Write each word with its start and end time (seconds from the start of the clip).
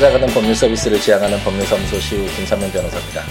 찾아가는 0.00 0.32
법률 0.32 0.54
서비스를 0.54 0.98
지향하는 0.98 1.38
법률사무소 1.40 2.00
시우 2.00 2.24
김삼면 2.34 2.72
변호사입니다. 2.72 3.22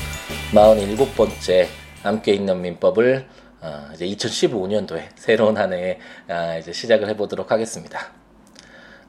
47번째 0.54 1.66
함께 2.04 2.34
있는 2.34 2.62
민법을 2.62 3.26
어, 3.62 3.90
이제 3.96 4.06
2015년도에 4.06 5.08
새로운 5.16 5.58
한 5.58 5.74
해에 5.74 5.98
아, 6.28 6.58
이제 6.58 6.72
시작을 6.72 7.10
해보도록 7.10 7.52
하겠습니다. 7.52 8.12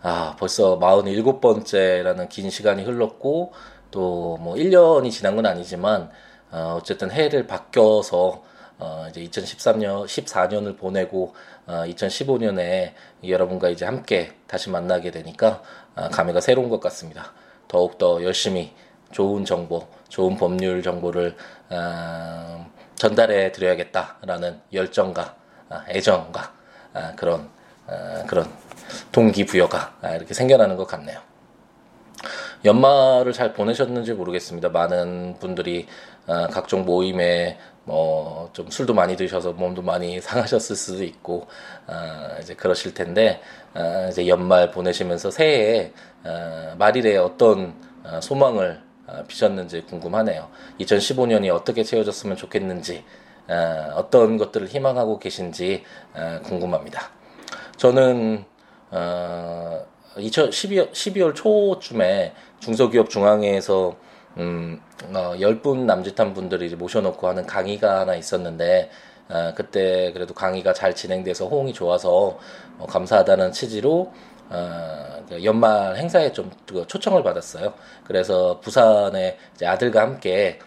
아, 0.01 0.37
벌써 0.39 0.79
47번째라는 0.79 2.31
긴 2.31 2.49
시간이 2.49 2.83
흘렀고 2.85 3.53
또 3.91 4.39
뭐 4.41 4.55
1년이 4.55 5.11
지난 5.11 5.37
건 5.37 5.45
아니지만 5.45 6.09
어, 6.51 6.79
어쨌든 6.81 7.11
해를 7.11 7.47
바뀌어서 7.47 8.43
어, 8.79 9.07
이제 9.11 9.23
2013년, 9.23 10.07
14년을 10.07 10.79
보내고 10.79 11.35
어, 11.67 11.85
2015년에 11.85 12.95
여러분과 13.23 13.69
이제 13.69 13.85
함께 13.85 14.33
다시 14.47 14.71
만나게 14.71 15.11
되니까 15.11 15.63
어, 15.95 16.09
감회가 16.09 16.41
새로운 16.41 16.71
것 16.71 16.81
같습니다. 16.81 17.35
더욱더 17.71 18.21
열심히 18.25 18.75
좋은 19.13 19.45
정보, 19.45 19.87
좋은 20.09 20.37
법률 20.37 20.83
정보를 20.83 21.37
어, 21.71 22.67
전달해 22.97 23.53
드려야겠다라는 23.53 24.61
열정과 24.73 25.37
어, 25.71 25.81
애정과 25.89 26.53
어, 26.95 27.13
그런 27.15 27.49
어, 27.87 28.25
그런 28.27 28.51
동기부여가 29.13 29.99
아, 30.03 30.11
이렇게 30.17 30.35
생겨나는 30.35 30.77
것 30.77 30.89
같네요. 30.89 31.21
연말을 32.65 33.33
잘 33.33 33.53
보내셨는지 33.55 34.15
모르겠습니다. 34.15 34.69
많은 34.71 35.37
분들이 35.39 35.87
어, 36.27 36.49
각종 36.49 36.85
모임에 36.85 37.57
뭐 37.85 38.31
좀 38.53 38.71
술도 38.71 38.95
많이 38.95 39.17
드셔서 39.17 39.53
몸도 39.53 39.83
많이 39.83 40.21
상하셨을 40.21 40.77
수도 40.77 41.05
있고 41.05 41.47
어, 41.87 42.37
이제 42.41 42.55
그러실 42.55 42.95
텐데 42.95 43.41
어, 43.75 44.09
이제 44.11 44.27
연말 44.27 44.71
보내시면서 44.71 45.31
새해에 45.31 45.93
어, 46.25 46.75
말일에 46.79 47.17
어떤 47.17 47.75
어, 48.05 48.21
소망을 48.21 48.81
어, 49.07 49.25
비셨는지 49.27 49.83
궁금하네요. 49.83 50.49
2015년이 50.81 51.55
어떻게 51.55 51.83
채워졌으면 51.83 52.37
좋겠는지 52.37 53.05
어, 53.49 53.93
어떤 53.95 54.37
것들을 54.37 54.69
희망하고 54.69 55.19
계신지 55.19 55.85
어, 56.15 56.41
궁금합니다. 56.45 57.11
저는 57.77 58.45
어, 58.91 59.87
2012월 60.17 60.91
12월 60.93 61.35
초쯤에 61.35 62.35
중소기업 62.59 63.09
중앙회에서 63.09 63.97
음, 64.39 64.81
어, 65.13 65.35
10분 65.37 65.85
남짓한 65.87 66.35
분들이 66.35 66.75
모셔놓고 66.75 67.29
하는 67.29 67.47
강의가 67.47 68.01
하나 68.01 68.15
있었는데, 68.15 68.91
어, 69.31 69.53
그때 69.55 70.13
그래도 70.13 70.35
강의가 70.35 70.73
잘 70.73 70.95
진행돼서 70.95 71.47
호응이 71.47 71.73
좋아서 71.73 72.39
어, 72.79 72.87
감사하다는 72.87 73.53
취지로 73.53 74.13
어, 74.49 75.25
그 75.29 75.45
연말 75.45 75.97
행사에 75.97 76.33
좀 76.33 76.51
초청을 76.89 77.23
받았어요. 77.23 77.73
그래서 78.05 78.59
부산에 78.61 79.39
이제 79.55 79.67
아들과 79.67 80.03
함께 80.03 80.59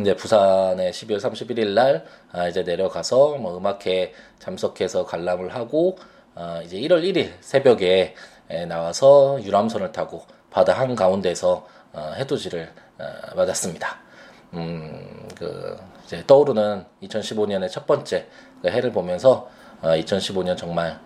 이제 0.00 0.14
부산에 0.14 0.90
12월 0.90 1.18
31일 1.18 1.68
날 1.74 2.04
아, 2.30 2.46
이제 2.46 2.62
내려가서 2.62 3.38
뭐 3.38 3.56
음악회 3.56 4.12
참석해서 4.38 5.04
관람을 5.06 5.52
하고 5.54 5.98
어, 6.36 6.60
이제 6.64 6.76
1월 6.78 7.02
1일 7.02 7.32
새벽에 7.40 8.14
나와서 8.68 9.42
유람선을 9.42 9.90
타고 9.92 10.22
바다 10.50 10.72
한 10.74 10.94
가운데서 10.94 11.54
어, 11.56 11.77
해돋이를 11.94 12.72
어, 12.98 13.34
맞았습니다. 13.36 13.98
음, 14.54 15.28
그 15.36 15.78
이제 16.04 16.24
떠오르는 16.26 16.84
2015년의 17.02 17.70
첫 17.70 17.86
번째 17.86 18.26
그 18.62 18.68
해를 18.68 18.92
보면서 18.92 19.48
어, 19.82 19.88
2015년 19.90 20.56
정말 20.56 20.98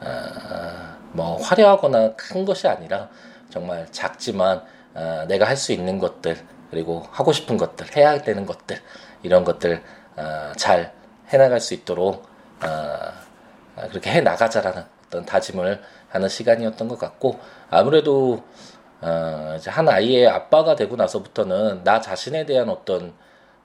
어, 0.00 0.96
뭐 1.12 1.36
화려하거나 1.36 2.14
큰 2.16 2.44
것이 2.44 2.66
아니라 2.68 3.08
정말 3.50 3.86
작지만 3.90 4.62
어, 4.94 5.24
내가 5.28 5.46
할 5.46 5.56
수 5.56 5.72
있는 5.72 5.98
것들 5.98 6.36
그리고 6.70 7.06
하고 7.10 7.32
싶은 7.32 7.56
것들 7.56 7.96
해야 7.96 8.20
되는 8.22 8.44
것들 8.44 8.80
이런 9.22 9.44
것들 9.44 9.82
어, 10.16 10.52
잘 10.56 10.92
해나갈 11.28 11.60
수 11.60 11.74
있도록 11.74 12.26
어, 12.64 13.88
그렇게 13.88 14.10
해 14.10 14.20
나가자라는 14.20 14.84
어떤 15.06 15.24
다짐을 15.24 15.80
하는 16.08 16.28
시간이었던 16.28 16.88
것 16.88 16.98
같고 16.98 17.38
아무래도 17.70 18.42
어, 19.00 19.54
이제 19.56 19.70
한 19.70 19.88
아이의 19.88 20.26
아빠가 20.26 20.74
되고 20.74 20.96
나서부터는 20.96 21.84
나 21.84 22.00
자신에 22.00 22.46
대한 22.46 22.68
어떤 22.68 23.14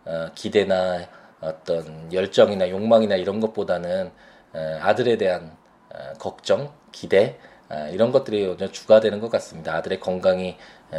어, 0.06 0.28
기대나 0.36 1.08
어떤 1.42 2.12
열정이나 2.14 2.70
욕망이나 2.70 3.16
이런 3.16 3.40
것보다는 3.40 4.12
어, 4.54 4.80
아들에 4.82 5.18
대한 5.18 5.56
어, 5.94 6.14
걱정, 6.20 6.72
기대 6.92 7.38
어, 7.70 7.90
이런 7.92 8.12
것들이 8.12 8.56
주가 8.72 9.00
되는 9.00 9.20
것 9.20 9.32
같습니다. 9.32 9.76
아들의 9.76 10.00
건강이 10.00 10.58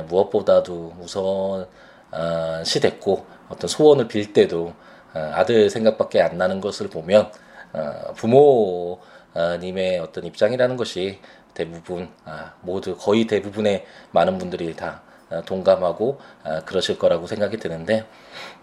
무엇보다도 0.08 0.94
우선시 1.00 2.80
됐고 2.80 3.26
어떤 3.48 3.68
소원을 3.68 4.08
빌 4.08 4.32
때도 4.32 4.74
어, 5.14 5.30
아들 5.34 5.70
생각밖에 5.70 6.20
안 6.20 6.36
나는 6.38 6.60
것을 6.60 6.88
보면 6.88 7.30
어, 7.72 8.12
부모님의 8.14 10.00
어떤 10.00 10.24
입장이라는 10.24 10.76
것이 10.76 11.20
대부분 11.54 12.08
아, 12.24 12.54
모두 12.60 12.96
거의 12.96 13.26
대부분의 13.26 13.84
많은 14.10 14.38
분들이 14.38 14.74
다 14.74 15.02
아, 15.30 15.40
동감하고 15.42 16.20
아, 16.42 16.60
그러실 16.60 16.98
거라고 16.98 17.26
생각이 17.26 17.56
드는데 17.58 18.06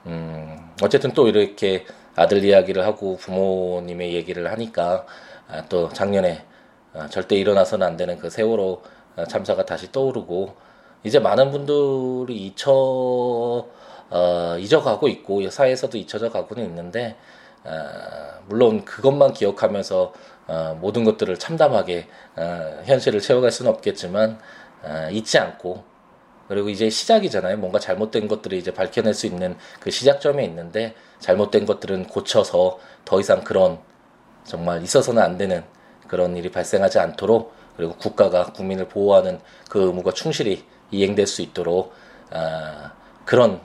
음, 0.05 0.71
어쨌든 0.81 1.13
또 1.13 1.27
이렇게 1.27 1.85
아들 2.15 2.43
이야기를 2.43 2.85
하고 2.85 3.17
부모님의 3.17 4.13
얘기를 4.13 4.51
하니까 4.51 5.05
또 5.69 5.89
작년에 5.89 6.45
절대 7.09 7.35
일어나서는 7.37 7.87
안 7.87 7.95
되는 7.95 8.17
그 8.17 8.29
세월호 8.29 8.81
참사가 9.29 9.65
다시 9.65 9.91
떠오르고 9.93 10.55
이제 11.03 11.19
많은 11.19 11.51
분들이 11.51 12.35
잊혀 12.35 12.71
어, 14.11 14.57
잊어가고 14.59 15.07
있고 15.07 15.49
사회에서도 15.49 15.97
잊혀져 15.97 16.29
가고는 16.29 16.65
있는데 16.65 17.15
어, 17.15 17.30
물론 18.47 18.83
그것만 18.85 19.33
기억하면서 19.33 20.13
어, 20.47 20.77
모든 20.81 21.03
것들을 21.03 21.37
참담하게 21.37 22.07
어, 22.35 22.81
현실을 22.85 23.21
채워갈 23.21 23.51
수는 23.51 23.71
없겠지만 23.71 24.39
어, 24.83 25.07
잊지 25.11 25.37
않고 25.37 25.83
그리고 26.47 26.67
이제 26.67 26.89
시작이잖아요. 26.89 27.57
뭔가 27.57 27.79
잘못된 27.79 28.27
것들을 28.27 28.57
이제 28.57 28.73
밝혀낼 28.73 29.13
수 29.13 29.25
있는 29.25 29.55
그 29.79 29.89
시작점에 29.89 30.43
있는데 30.43 30.95
잘못된 31.19 31.65
것들은 31.65 32.07
고쳐서 32.07 32.79
더 33.05 33.19
이상 33.21 33.43
그런 33.45 33.79
정말 34.43 34.83
있어서는 34.83 35.21
안 35.21 35.37
되는 35.37 35.63
그런 36.07 36.35
일이 36.35 36.51
발생하지 36.51 36.99
않도록 36.99 37.53
그리고 37.77 37.95
국가가 37.95 38.51
국민을 38.51 38.89
보호하는 38.89 39.39
그 39.69 39.83
의무가 39.83 40.11
충실히 40.11 40.65
이행될 40.91 41.25
수 41.25 41.41
있도록 41.41 41.93
어, 42.31 42.91
그런 43.23 43.61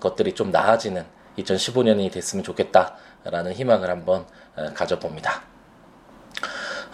것들이 0.00 0.34
좀 0.34 0.50
나아지는 0.50 1.04
2015년이 1.36 2.10
됐으면 2.10 2.42
좋겠다 2.42 2.96
라는 3.30 3.52
희망을 3.52 3.90
한번 3.90 4.26
어, 4.56 4.72
가져봅니다. 4.74 5.42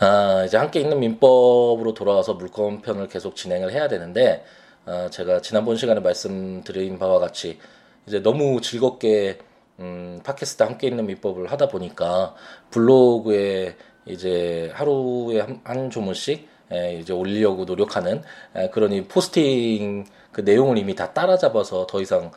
아, 0.00 0.44
이제 0.44 0.56
함께 0.56 0.80
있는 0.80 0.98
민법으로 0.98 1.94
돌아와서 1.94 2.34
물건 2.34 2.82
편을 2.82 3.08
계속 3.08 3.36
진행을 3.36 3.72
해야 3.72 3.88
되는데 3.88 4.44
어, 4.84 5.08
제가 5.10 5.40
지난번 5.40 5.76
시간에 5.76 6.00
말씀드린 6.00 6.98
바와 6.98 7.20
같이 7.20 7.58
이제 8.06 8.20
너무 8.20 8.60
즐겁게 8.60 9.38
음, 9.78 10.20
팟캐스트 10.24 10.62
함께 10.62 10.88
있는 10.88 11.06
민법을 11.06 11.50
하다 11.52 11.68
보니까 11.68 12.34
블로그에 12.70 13.76
이제 14.06 14.70
하루에 14.74 15.40
한, 15.40 15.60
한 15.64 15.90
조문씩 15.90 16.40
에, 16.40 16.51
이제 17.00 17.12
올리려고 17.12 17.64
노력하는 17.64 18.22
에, 18.54 18.70
그런 18.70 18.92
이 18.92 19.04
포스팅 19.04 20.04
그 20.32 20.40
내용을 20.40 20.78
이미 20.78 20.94
다 20.94 21.12
따라잡아서 21.12 21.86
더 21.86 22.00
이상 22.00 22.30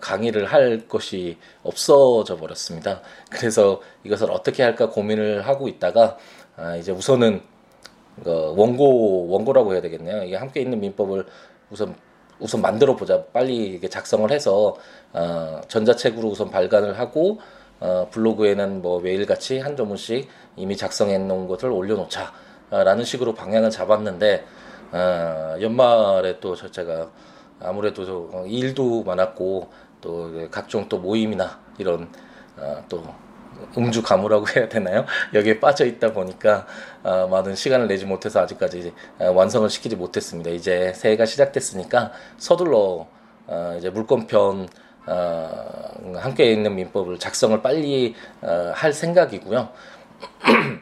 강의를 0.00 0.44
할 0.46 0.86
것이 0.86 1.36
없어져 1.62 2.36
버렸습니다. 2.36 3.00
그래서 3.28 3.80
이것을 4.04 4.30
어떻게 4.30 4.62
할까 4.62 4.88
고민을 4.88 5.46
하고 5.46 5.66
있다가 5.66 6.16
아, 6.56 6.76
이제 6.76 6.92
우선은 6.92 7.42
그 8.22 8.54
원고 8.56 9.28
원고라고 9.28 9.72
해야 9.72 9.80
되겠네요. 9.80 10.24
이게 10.24 10.36
함께 10.36 10.60
있는 10.60 10.80
민법을 10.80 11.26
우선 11.70 11.94
우선 12.38 12.62
만들어 12.62 12.96
보자. 12.96 13.24
빨리 13.32 13.80
작성을 13.80 14.30
해서 14.30 14.76
어, 15.12 15.60
전자책으로 15.68 16.28
우선 16.28 16.50
발간을 16.50 16.98
하고 16.98 17.40
어, 17.80 18.08
블로그에는 18.10 18.82
뭐 18.82 19.00
매일 19.00 19.26
같이 19.26 19.58
한 19.58 19.76
조문씩 19.76 20.28
이미 20.56 20.76
작성해 20.76 21.18
놓은 21.18 21.46
것을 21.48 21.70
올려놓자 21.70 22.32
라는 22.70 23.04
식으로 23.04 23.34
방향을 23.34 23.70
잡았는데 23.70 24.44
어, 24.92 25.56
연말에 25.60 26.40
또 26.40 26.54
제가 26.54 27.08
아무래도 27.60 28.44
일도 28.46 29.04
많았고 29.04 29.68
또 30.00 30.48
각종 30.50 30.88
또 30.88 30.98
모임이나 30.98 31.60
이런 31.78 32.08
어, 32.56 32.82
또 32.88 33.04
음주 33.76 34.02
가무라고 34.02 34.46
해야 34.48 34.68
되나요? 34.68 35.04
여기에 35.34 35.60
빠져 35.60 35.84
있다 35.84 36.12
보니까 36.12 36.66
어, 37.02 37.28
많은 37.30 37.54
시간을 37.54 37.88
내지 37.88 38.06
못해서 38.06 38.40
아직까지 38.40 38.92
어, 39.18 39.30
완성을 39.32 39.68
시키지 39.68 39.96
못했습니다. 39.96 40.50
이제 40.50 40.92
새해가 40.94 41.26
시작됐으니까 41.26 42.12
서둘러 42.38 43.06
어, 43.46 43.74
이제 43.78 43.90
물권편 43.90 44.68
어, 45.06 46.14
함께 46.16 46.52
있는 46.52 46.74
민법을 46.74 47.18
작성을 47.18 47.60
빨리 47.62 48.14
어, 48.40 48.72
할 48.74 48.92
생각이고요. 48.92 49.68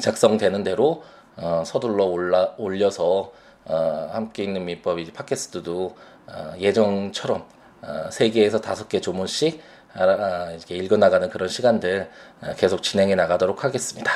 작성되는 0.00 0.62
대로 0.64 1.02
어, 1.36 1.62
서둘러 1.66 2.04
올라, 2.04 2.54
올려서 2.58 3.32
어, 3.64 4.08
함께 4.12 4.44
있는 4.44 4.64
민법 4.64 4.98
이제 4.98 5.12
팟캐스트도 5.12 5.96
어, 6.26 6.54
예정처럼 6.58 7.44
어, 7.82 8.08
3개에서 8.10 8.60
5개 8.60 9.02
조문씩 9.02 9.60
아, 9.94 10.50
이렇게 10.50 10.76
읽어나가는 10.76 11.28
그런 11.30 11.48
시간들 11.48 12.10
어, 12.42 12.54
계속 12.56 12.82
진행해 12.82 13.14
나가도록 13.14 13.64
하겠습니다. 13.64 14.10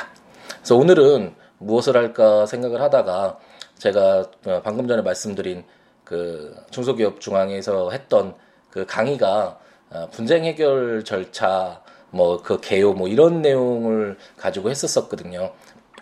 그래서 0.57 0.75
오늘은 0.75 1.35
무엇을 1.57 1.95
할까 1.95 2.45
생각을 2.45 2.81
하다가 2.81 3.39
제가 3.77 4.25
어, 4.45 4.61
방금 4.63 4.87
전에 4.87 5.01
말씀드린 5.01 5.63
그 6.03 6.55
중소기업 6.71 7.21
중앙에서 7.21 7.91
했던 7.91 8.35
그 8.69 8.85
강의가 8.85 9.59
어, 9.89 10.07
분쟁 10.11 10.45
해결 10.45 11.03
절차 11.03 11.81
뭐 12.11 12.41
그 12.43 12.59
개요 12.59 12.93
뭐 12.93 13.07
이런 13.07 13.41
내용을 13.41 14.17
가지고 14.37 14.69
했었었거든요. 14.69 15.51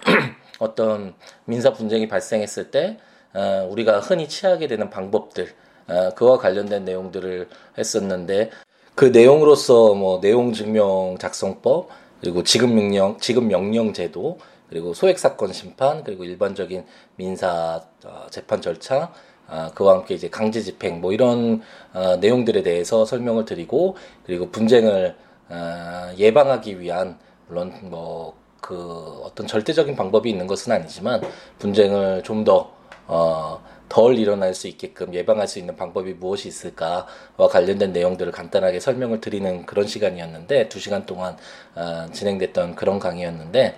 어떤 0.59 1.13
민사 1.45 1.73
분쟁이 1.73 2.07
발생했을 2.07 2.71
때 2.71 2.97
어, 3.33 3.67
우리가 3.69 3.99
흔히 3.99 4.27
취하게 4.27 4.67
되는 4.67 4.89
방법들 4.89 5.53
어, 5.87 6.13
그와 6.15 6.37
관련된 6.37 6.85
내용들을 6.85 7.47
했었는데 7.77 8.51
그 8.95 9.05
내용으로서 9.05 9.93
뭐 9.93 10.19
내용 10.19 10.53
증명 10.53 11.17
작성법 11.19 11.89
그리고 12.21 12.43
지급 12.43 12.71
명령 12.71 13.17
지급 13.19 13.45
명령 13.45 13.93
제도 13.93 14.39
그리고 14.69 14.93
소액 14.93 15.19
사건 15.19 15.53
심판 15.53 16.03
그리고 16.03 16.23
일반적인 16.23 16.85
민사 17.15 17.81
어, 18.05 18.27
재판 18.29 18.61
절차 18.61 19.11
아, 19.49 19.71
그와 19.73 19.93
함께 19.93 20.13
이제 20.13 20.29
강제 20.29 20.61
집행 20.61 20.99
뭐 20.99 21.13
이런 21.13 21.61
어, 21.93 22.17
내용들에 22.17 22.63
대해서 22.63 23.05
설명을 23.05 23.45
드리고 23.45 23.95
그리고 24.25 24.49
분쟁을 24.49 25.15
어, 25.49 26.13
예방하기 26.17 26.81
위한 26.81 27.17
물론 27.47 27.73
뭐 27.83 28.35
그 28.61 29.21
어떤 29.23 29.47
절대적인 29.47 29.95
방법이 29.95 30.29
있는 30.29 30.47
것은 30.47 30.71
아니지만 30.71 31.21
분쟁을 31.59 32.23
좀더 32.23 32.71
어, 33.07 33.61
덜 33.89 34.17
일어날 34.17 34.53
수 34.53 34.67
있게끔 34.67 35.13
예방할 35.13 35.47
수 35.47 35.59
있는 35.59 35.75
방법이 35.75 36.13
무엇이 36.13 36.47
있을까와 36.47 37.47
관련된 37.49 37.93
내용들을 37.93 38.31
간단하게 38.31 38.79
설명을 38.79 39.21
드리는 39.21 39.65
그런 39.65 39.87
시간이었는데 39.87 40.69
두 40.69 40.79
시간 40.79 41.05
동안 41.05 41.37
어, 41.75 42.07
진행됐던 42.11 42.75
그런 42.75 42.99
강의였는데 42.99 43.77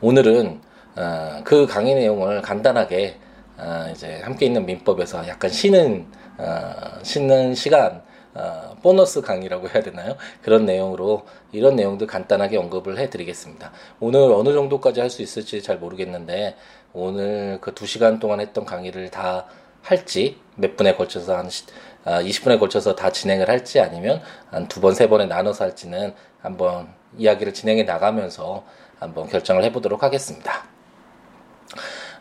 오늘은 0.00 0.60
어, 0.96 1.40
그 1.44 1.66
강의 1.66 1.94
내용을 1.94 2.42
간단하게 2.42 3.16
어, 3.56 3.88
이제 3.92 4.20
함께 4.22 4.46
있는 4.46 4.66
민법에서 4.66 5.26
약간 5.28 5.50
쉬는 5.50 6.06
어, 6.38 6.72
쉬는 7.02 7.54
시간 7.54 8.02
어, 8.40 8.76
보너스 8.82 9.20
강의라고 9.20 9.68
해야 9.68 9.82
되나요? 9.82 10.16
그런 10.42 10.64
내용으로 10.64 11.26
이런 11.52 11.76
내용들 11.76 12.06
간단하게 12.06 12.56
언급을 12.56 12.98
해드리겠습니다. 12.98 13.70
오늘 14.00 14.20
어느 14.32 14.52
정도까지 14.54 15.00
할 15.00 15.10
수 15.10 15.20
있을지 15.22 15.62
잘 15.62 15.76
모르겠는데 15.78 16.56
오늘 16.94 17.58
그 17.60 17.74
두 17.74 17.86
시간 17.86 18.18
동안 18.18 18.40
했던 18.40 18.64
강의를 18.64 19.10
다 19.10 19.46
할지 19.82 20.38
몇 20.56 20.76
분에 20.76 20.94
걸쳐서 20.96 21.36
한 21.36 21.50
아, 22.04 22.22
20분에 22.22 22.58
걸쳐서 22.58 22.94
다 22.94 23.10
진행을 23.12 23.48
할지 23.48 23.78
아니면 23.80 24.22
한 24.50 24.66
두 24.68 24.80
번, 24.80 24.94
세 24.94 25.06
번에 25.08 25.26
나눠서 25.26 25.64
할지는 25.64 26.14
한번 26.40 26.88
이야기를 27.18 27.52
진행해 27.52 27.82
나가면서 27.82 28.64
한번 28.98 29.28
결정을 29.28 29.64
해보도록 29.64 30.02
하겠습니다. 30.02 30.64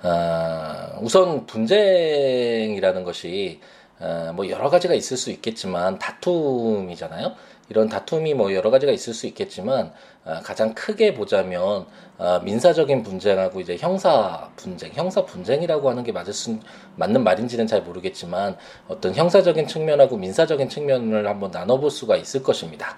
어, 0.03 0.97
우선 1.01 1.45
분쟁이라는 1.45 3.03
것이 3.03 3.59
어, 3.61 3.78
뭐 4.33 4.49
여러 4.49 4.69
가지가 4.69 4.93
있을 4.93 5.17
수 5.17 5.29
있겠지만 5.31 5.99
다툼이잖아요. 5.99 7.35
이런 7.69 7.87
다툼이 7.87 8.33
뭐 8.33 8.53
여러 8.53 8.71
가지가 8.71 8.91
있을 8.91 9.13
수 9.13 9.27
있겠지만 9.27 9.93
어, 10.25 10.39
가장 10.43 10.73
크게 10.73 11.13
보자면 11.13 11.85
어, 12.17 12.39
민사적인 12.43 13.03
분쟁하고 13.03 13.61
이제 13.61 13.77
형사 13.77 14.49
분쟁, 14.55 14.91
형사 14.93 15.23
분쟁이라고 15.23 15.89
하는 15.89 16.03
게 16.03 16.11
맞을 16.11 16.33
수 16.33 16.59
맞는 16.95 17.23
말인지는 17.23 17.67
잘 17.67 17.83
모르겠지만 17.83 18.57
어떤 18.87 19.13
형사적인 19.13 19.67
측면하고 19.67 20.17
민사적인 20.17 20.67
측면을 20.67 21.27
한번 21.27 21.51
나눠볼 21.51 21.91
수가 21.91 22.15
있을 22.17 22.43
것입니다. 22.43 22.97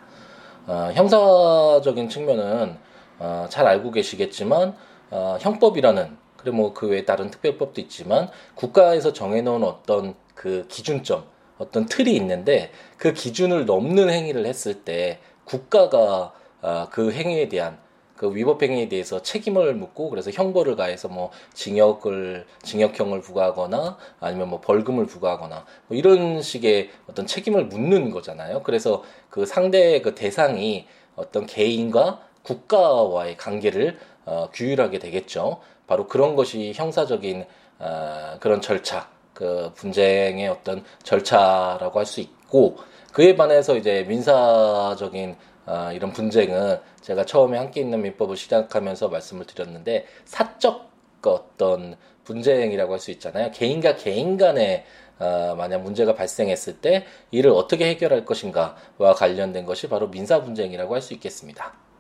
어, 0.67 0.89
형사적인 0.93 2.07
측면은 2.07 2.77
어, 3.19 3.45
잘 3.49 3.67
알고 3.67 3.91
계시겠지만 3.91 4.73
어, 5.11 5.37
형법이라는 5.41 6.17
그리고 6.41 6.57
뭐 6.57 6.73
그 6.73 6.87
외에 6.87 7.05
다른 7.05 7.29
특별법도 7.29 7.79
있지만 7.81 8.29
국가에서 8.55 9.13
정해놓은 9.13 9.63
어떤 9.63 10.15
그 10.35 10.65
기준점 10.67 11.23
어떤 11.57 11.85
틀이 11.85 12.15
있는데 12.15 12.71
그 12.97 13.13
기준을 13.13 13.65
넘는 13.65 14.09
행위를 14.09 14.45
했을 14.45 14.83
때 14.83 15.19
국가가 15.45 16.33
어, 16.61 16.87
그 16.91 17.11
행위에 17.11 17.49
대한 17.49 17.77
그 18.15 18.35
위법 18.35 18.61
행위에 18.61 18.87
대해서 18.87 19.21
책임을 19.21 19.73
묻고 19.73 20.09
그래서 20.11 20.29
형벌을 20.31 20.75
가해서 20.75 21.07
뭐 21.07 21.31
징역을 21.53 22.45
징역형을 22.61 23.21
부과하거나 23.21 23.97
아니면 24.19 24.49
뭐 24.49 24.61
벌금을 24.61 25.07
부과하거나 25.07 25.65
뭐 25.87 25.97
이런 25.97 26.41
식의 26.41 26.91
어떤 27.07 27.25
책임을 27.25 27.65
묻는 27.65 28.11
거잖아요. 28.11 28.61
그래서 28.61 29.03
그 29.29 29.45
상대의 29.45 30.03
그 30.03 30.13
대상이 30.13 30.85
어떤 31.15 31.47
개인과 31.47 32.21
국가와의 32.43 33.37
관계를 33.37 33.97
어, 34.25 34.49
규율하게 34.53 34.99
되겠죠. 34.99 35.59
바로 35.91 36.07
그런 36.07 36.37
것이 36.37 36.71
형사적인 36.73 37.45
어, 37.79 38.37
그런 38.39 38.61
절차, 38.61 39.09
그 39.33 39.73
분쟁의 39.75 40.47
어떤 40.47 40.85
절차라고 41.03 41.99
할 41.99 42.05
수 42.05 42.21
있고 42.21 42.77
그에 43.11 43.35
반해서 43.35 43.75
이제 43.75 44.05
민사적인 44.07 45.35
어, 45.65 45.89
이런 45.93 46.13
분쟁은 46.13 46.79
제가 47.01 47.25
처음에 47.25 47.57
함께 47.57 47.81
있는 47.81 48.01
민법을 48.03 48.37
시작하면서 48.37 49.09
말씀을 49.09 49.45
드렸는데 49.45 50.05
사적 50.23 50.89
어떤 51.25 51.97
분쟁이라고 52.23 52.93
할 52.93 52.99
수 52.99 53.11
있잖아요. 53.11 53.51
개인과 53.51 53.97
개인 53.97 54.37
간의 54.37 54.85
어, 55.19 55.55
만약 55.57 55.79
문제가 55.79 56.15
발생했을 56.15 56.77
때 56.77 57.05
이를 57.31 57.51
어떻게 57.51 57.89
해결할 57.89 58.23
것인가와 58.23 59.13
관련된 59.17 59.65
것이 59.65 59.89
바로 59.89 60.09
민사 60.09 60.41
분쟁이라고 60.41 60.95
할 60.95 61.01
수 61.01 61.13
있겠습니다. 61.15 61.90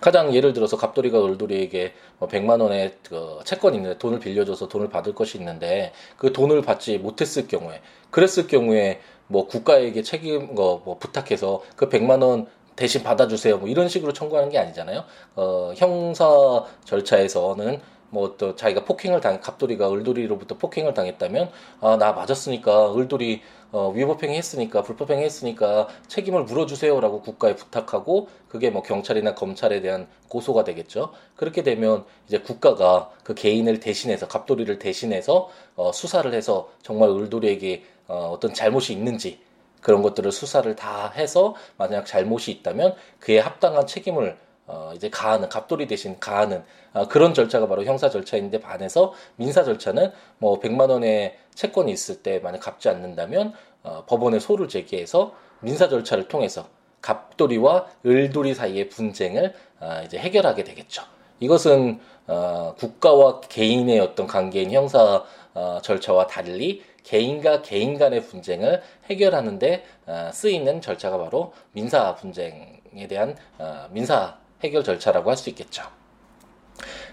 가장 0.00 0.34
예를 0.34 0.52
들어서 0.52 0.76
갑돌이가 0.76 1.24
을돌이에게 1.24 1.94
뭐 2.18 2.28
100만 2.28 2.60
원의 2.60 2.94
그 3.08 3.38
채권이 3.44 3.76
있는데 3.76 3.98
돈을 3.98 4.20
빌려줘서 4.20 4.68
돈을 4.68 4.88
받을 4.88 5.14
것이 5.14 5.38
있는데 5.38 5.92
그 6.16 6.32
돈을 6.32 6.62
받지 6.62 6.98
못했을 6.98 7.48
경우에 7.48 7.80
그랬을 8.10 8.46
경우에 8.46 9.00
뭐 9.28 9.46
국가에게 9.46 10.02
책임 10.02 10.54
거뭐 10.54 10.98
부탁해서 10.98 11.62
그 11.76 11.88
100만 11.88 12.22
원 12.22 12.46
대신 12.76 13.02
받아주세요. 13.02 13.58
뭐 13.58 13.68
이런 13.68 13.88
식으로 13.88 14.12
청구하는 14.12 14.50
게 14.50 14.58
아니잖아요. 14.58 15.04
어, 15.34 15.72
형사 15.76 16.64
절차에서는 16.84 17.80
뭐 18.10 18.36
또 18.36 18.54
자기가 18.56 18.84
폭행을 18.84 19.20
당 19.20 19.40
갑돌이가 19.40 19.90
을돌이로부터 19.92 20.56
폭행을 20.58 20.94
당했다면 20.94 21.50
아 21.80 21.96
나 21.96 22.12
맞았으니까 22.12 22.94
을돌이 22.94 23.40
어, 23.72 23.90
위법행위 23.90 24.36
했으니까 24.36 24.82
불법행위 24.82 25.24
했으니까 25.24 25.88
책임을 26.08 26.44
물어주세요라고 26.44 27.20
국가에 27.22 27.56
부탁하고 27.56 28.28
그게 28.48 28.70
뭐 28.70 28.82
경찰이나 28.82 29.34
검찰에 29.34 29.80
대한 29.80 30.06
고소가 30.28 30.64
되겠죠. 30.64 31.12
그렇게 31.34 31.62
되면 31.62 32.04
이제 32.26 32.38
국가가 32.38 33.10
그 33.24 33.34
개인을 33.34 33.80
대신해서 33.80 34.28
갑돌이를 34.28 34.78
대신해서 34.78 35.48
어, 35.74 35.92
수사를 35.92 36.32
해서 36.32 36.70
정말 36.82 37.10
을돌이에게 37.10 37.84
어, 38.08 38.30
어떤 38.32 38.54
잘못이 38.54 38.92
있는지 38.92 39.40
그런 39.80 40.02
것들을 40.02 40.32
수사를 40.32 40.74
다 40.76 41.10
해서 41.10 41.54
만약 41.76 42.06
잘못이 42.06 42.50
있다면 42.52 42.94
그에 43.20 43.38
합당한 43.38 43.86
책임을 43.86 44.36
어, 44.66 44.92
이제 44.94 45.08
가하는 45.08 45.48
갑돌이 45.48 45.86
대신 45.86 46.18
가하는 46.18 46.64
어, 46.92 47.08
그런 47.08 47.34
절차가 47.34 47.68
바로 47.68 47.84
형사 47.84 48.10
절차인데 48.10 48.60
반해서 48.60 49.12
민사 49.36 49.62
절차는 49.62 50.10
뭐 50.38 50.60
100만 50.60 50.90
원의 50.90 51.36
채권이 51.54 51.92
있을 51.92 52.22
때 52.22 52.40
만약 52.40 52.60
갚지 52.60 52.88
않는다면 52.88 53.52
어, 53.82 54.04
법원에 54.06 54.38
소를 54.38 54.68
제기해서 54.68 55.34
민사 55.60 55.88
절차를 55.88 56.28
통해서 56.28 56.68
갑돌이와 57.00 57.86
을돌이 58.04 58.54
사이의 58.54 58.88
분쟁을 58.88 59.54
어, 59.80 60.02
이제 60.04 60.18
해결하게 60.18 60.64
되겠죠. 60.64 61.02
이것은 61.38 62.00
어, 62.26 62.74
국가와 62.78 63.40
개인의 63.40 64.00
어떤 64.00 64.26
관계인 64.26 64.72
형사 64.72 65.24
어, 65.54 65.78
절차와 65.82 66.26
달리 66.26 66.82
개인과 67.04 67.62
개인 67.62 67.98
간의 67.98 68.22
분쟁을 68.22 68.82
해결하는데 69.08 69.84
어, 70.06 70.30
쓰이는 70.32 70.80
절차가 70.80 71.18
바로 71.18 71.52
민사 71.72 72.16
분쟁에 72.16 73.06
대한 73.08 73.36
어, 73.58 73.86
민사 73.90 74.38
해결 74.64 74.84
절차라고 74.84 75.30
할 75.30 75.36
수 75.36 75.48
있겠죠. 75.50 75.82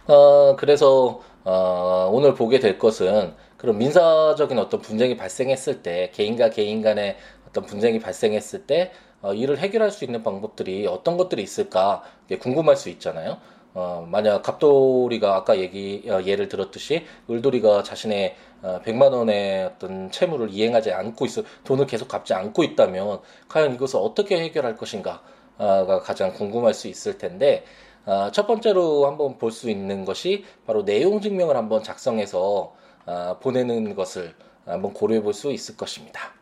어, 0.07 0.55
그래서 0.57 1.21
어, 1.43 2.09
오늘 2.11 2.33
보게 2.33 2.59
될 2.59 2.77
것은 2.77 3.33
그런 3.57 3.77
민사적인 3.77 4.57
어떤 4.59 4.81
분쟁이 4.81 5.15
발생했을 5.15 5.81
때 5.81 6.11
개인과 6.13 6.49
개인 6.49 6.81
간의 6.81 7.17
어떤 7.47 7.65
분쟁이 7.65 7.99
발생했을 7.99 8.65
때 8.67 8.91
어, 9.21 9.33
이를 9.33 9.57
해결할 9.57 9.91
수 9.91 10.03
있는 10.03 10.21
방법들이 10.23 10.85
어떤 10.87 11.15
것들이 11.17 11.41
있을까 11.43 12.03
궁금할 12.41 12.75
수 12.75 12.89
있잖아요. 12.89 13.37
어, 13.73 14.05
만약 14.07 14.43
갑돌이가 14.43 15.35
아까 15.35 15.57
얘기 15.57 16.03
어, 16.07 16.21
예를 16.23 16.47
들었듯이 16.47 17.05
을돌이가 17.29 17.83
자신의 17.83 18.35
어, 18.61 18.81
100만 18.85 19.13
원의 19.13 19.65
어떤 19.65 20.11
채무를 20.11 20.49
이행하지 20.51 20.91
않고 20.91 21.25
있어 21.25 21.43
돈을 21.63 21.87
계속 21.87 22.07
갚지 22.07 22.33
않고 22.33 22.63
있다면 22.63 23.21
과연 23.47 23.73
이것을 23.73 23.99
어떻게 23.99 24.39
해결할 24.39 24.75
것인가 24.75 25.23
가 25.57 25.99
가장 26.01 26.33
궁금할 26.33 26.73
수 26.73 26.87
있을 26.87 27.17
텐데 27.17 27.63
어, 28.05 28.29
첫 28.31 28.47
번째로 28.47 29.05
한번 29.07 29.37
볼 29.37 29.51
수 29.51 29.69
있는 29.69 30.03
것이 30.05 30.43
바로 30.65 30.83
내용 30.83 31.21
증명을 31.21 31.55
한번 31.55 31.83
작성해서 31.83 32.73
아, 33.05 33.37
보내는 33.39 33.95
것을 33.95 34.33
한번 34.65 34.93
고려해 34.93 35.21
볼 35.21 35.33
수 35.33 35.51
있을 35.51 35.77
것입니다. 35.77 36.33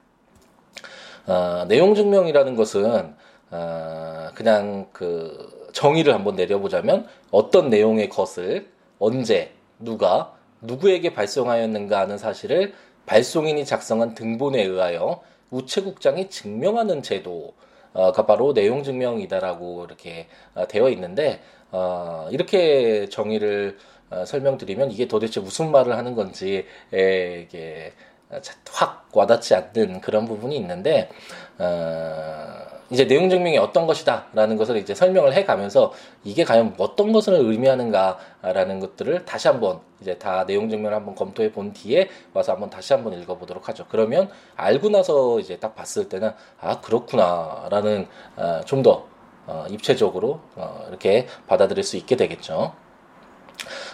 아, 1.28 1.66
내용 1.68 1.94
증명이라는 1.94 2.56
것은 2.56 3.16
아, 3.52 4.32
그냥 4.34 4.88
그 4.92 5.70
정의를 5.74 6.14
한번 6.14 6.36
내려보자면 6.36 7.08
어떤 7.32 7.70
내용의 7.70 8.10
것을 8.10 8.72
언제 9.00 9.54
누가 9.80 10.34
누구에게 10.62 11.14
발송하였는가 11.14 12.00
하는 12.00 12.18
사실을 12.18 12.74
발송인이 13.06 13.66
작성한 13.66 14.16
등본에 14.16 14.64
의하여 14.64 15.22
우체국장이 15.50 16.30
증명하는 16.30 17.02
제도 17.04 17.54
가 17.94 18.26
바로 18.26 18.54
내용 18.54 18.84
증명이다라고 18.84 19.86
이렇게 19.86 20.28
되어 20.70 20.90
있는데 20.90 21.42
어, 21.72 22.28
이렇게 22.32 23.10
정의를 23.10 23.78
어, 24.10 24.26
설명드리면 24.26 24.92
이게 24.92 25.08
도대체 25.08 25.40
무슨 25.40 25.72
말을 25.72 25.98
하는 25.98 26.16
건지 26.16 26.66
이게 26.92 27.94
확 28.72 29.10
와닿지 29.14 29.56
않는 29.56 30.02
그런 30.02 30.26
부분이 30.26 30.56
있는데 30.58 31.10
어, 31.58 32.71
이제 32.92 33.08
내용 33.08 33.30
증명이 33.30 33.58
어떤 33.58 33.88
것이다라는 33.88 34.58
것을 34.58 34.76
이제 34.78 34.94
설명을 34.94 35.34
해가면서 35.34 35.94
이게 36.24 36.44
과연 36.44 36.76
어떤 36.78 37.14
것을 37.14 37.36
의미하는가라는 37.36 38.80
것들을 38.82 39.26
다시 39.26 39.48
한번 39.48 39.80
이제 40.02 40.18
다 40.18 40.46
내용 40.46 40.70
증명을 40.70 40.94
한번 40.96 41.16
검토해 41.16 41.54
본 41.54 41.72
뒤에 41.72 42.10
와서 42.34 42.52
한번 42.52 42.70
다시 42.70 42.92
한번 42.94 43.14
읽어보도록 43.14 43.70
하죠. 43.70 43.86
그러면 43.90 44.30
알고 44.58 44.90
나서 44.90 45.40
이제 45.40 45.58
딱 45.58 45.74
봤을 45.74 46.10
때는 46.10 46.32
아 46.60 46.82
그렇구나라는 46.82 48.08
어, 48.36 48.62
좀더 48.66 49.06
어, 49.48 49.66
입체적으로 49.70 50.42
어, 50.56 50.86
이렇게 50.90 51.28
받아들일 51.48 51.84
수 51.84 51.96
있게 51.98 52.16
되겠죠. 52.18 52.74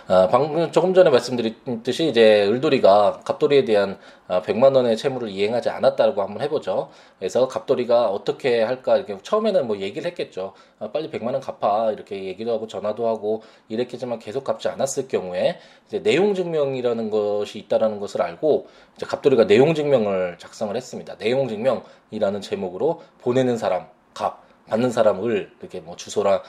아, 0.07 0.27
방금 0.29 0.71
조금 0.71 0.93
전에 0.93 1.09
말씀드렸듯이 1.09 2.07
이제 2.07 2.47
을돌이가 2.47 3.21
갑돌이에 3.25 3.65
대한 3.65 3.97
아, 4.27 4.41
100만 4.41 4.75
원의 4.75 4.97
채무를 4.97 5.29
이행하지 5.29 5.69
않았다고 5.69 6.21
한번 6.21 6.41
해보죠. 6.43 6.89
그래서 7.19 7.47
갑돌이가 7.47 8.09
어떻게 8.09 8.61
할까 8.61 8.97
이렇게 8.97 9.17
처음에는 9.21 9.67
뭐 9.67 9.77
얘기를 9.77 10.09
했겠죠. 10.09 10.53
아, 10.79 10.89
빨리 10.91 11.09
100만 11.09 11.33
원 11.33 11.41
갚아 11.41 11.91
이렇게 11.91 12.23
얘기도 12.25 12.53
하고 12.53 12.67
전화도 12.67 13.07
하고 13.07 13.43
이랬겠지만 13.69 14.19
계속 14.19 14.43
갚지 14.43 14.69
않았을 14.69 15.07
경우에 15.07 15.59
이제 15.87 16.01
내용 16.01 16.33
증명이라는 16.33 17.09
것이 17.09 17.59
있다라는 17.59 17.99
것을 17.99 18.21
알고 18.21 18.67
이제 18.95 19.05
갑돌이가 19.05 19.47
내용 19.47 19.73
증명을 19.73 20.37
작성을 20.39 20.75
했습니다. 20.75 21.17
내용 21.17 21.47
증명이라는 21.47 22.41
제목으로 22.41 23.01
보내는 23.21 23.57
사람 23.57 23.87
갑 24.13 24.47
받는 24.67 24.91
사람을 24.91 25.51
이렇게 25.59 25.79
뭐 25.79 25.95
주소랑 25.95 26.41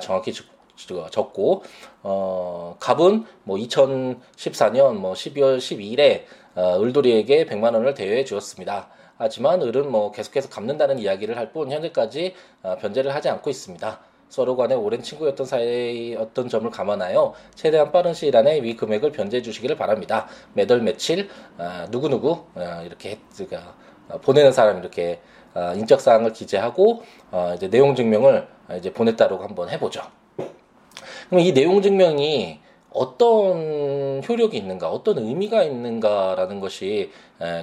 정확히 0.00 0.32
적고 0.76 1.62
어 2.02 2.76
갑은 2.80 3.24
뭐 3.44 3.56
2014년 3.56 4.94
뭐 4.94 5.12
12월 5.12 5.58
12일에 5.58 6.24
어, 6.56 6.80
을돌이에게 6.80 7.46
100만 7.46 7.74
원을 7.74 7.94
대여해 7.94 8.24
주었습니다. 8.24 8.88
하지만 9.16 9.62
을은 9.62 9.90
뭐 9.90 10.10
계속해서 10.12 10.48
갚는다는 10.48 10.98
이야기를 10.98 11.36
할 11.36 11.52
뿐 11.52 11.70
현재까지 11.70 12.34
어, 12.62 12.76
변제를 12.76 13.14
하지 13.14 13.28
않고 13.28 13.50
있습니다. 13.50 14.00
서로 14.28 14.56
간에 14.56 14.74
오랜 14.74 15.00
친구였던 15.02 15.46
사이였던 15.46 16.48
점을 16.48 16.68
감안하여 16.68 17.34
최대한 17.54 17.92
빠른 17.92 18.12
시일 18.14 18.36
안에 18.36 18.62
위 18.62 18.74
금액을 18.74 19.12
변제해 19.12 19.42
주시기를 19.42 19.76
바랍니다. 19.76 20.26
매달 20.54 20.80
며칠 20.80 21.28
어, 21.58 21.84
누구누구 21.90 22.30
어, 22.54 22.82
이렇게 22.84 23.18
그러니까 23.36 23.74
보내는 24.22 24.50
사람 24.52 24.78
이렇게 24.78 25.20
어, 25.54 25.72
인적 25.74 26.00
사항을 26.00 26.32
기재하고 26.32 27.02
어, 27.30 27.52
이제 27.54 27.68
내용 27.68 27.94
증명을 27.94 28.48
이제 28.78 28.92
보냈다고 28.92 29.38
한번 29.38 29.68
해보죠. 29.70 30.02
그럼 31.28 31.40
이 31.40 31.52
내용 31.52 31.82
증명이 31.82 32.60
어떤 32.90 34.22
효력이 34.26 34.56
있는가, 34.56 34.90
어떤 34.90 35.18
의미가 35.18 35.62
있는가라는 35.64 36.60
것이 36.60 37.10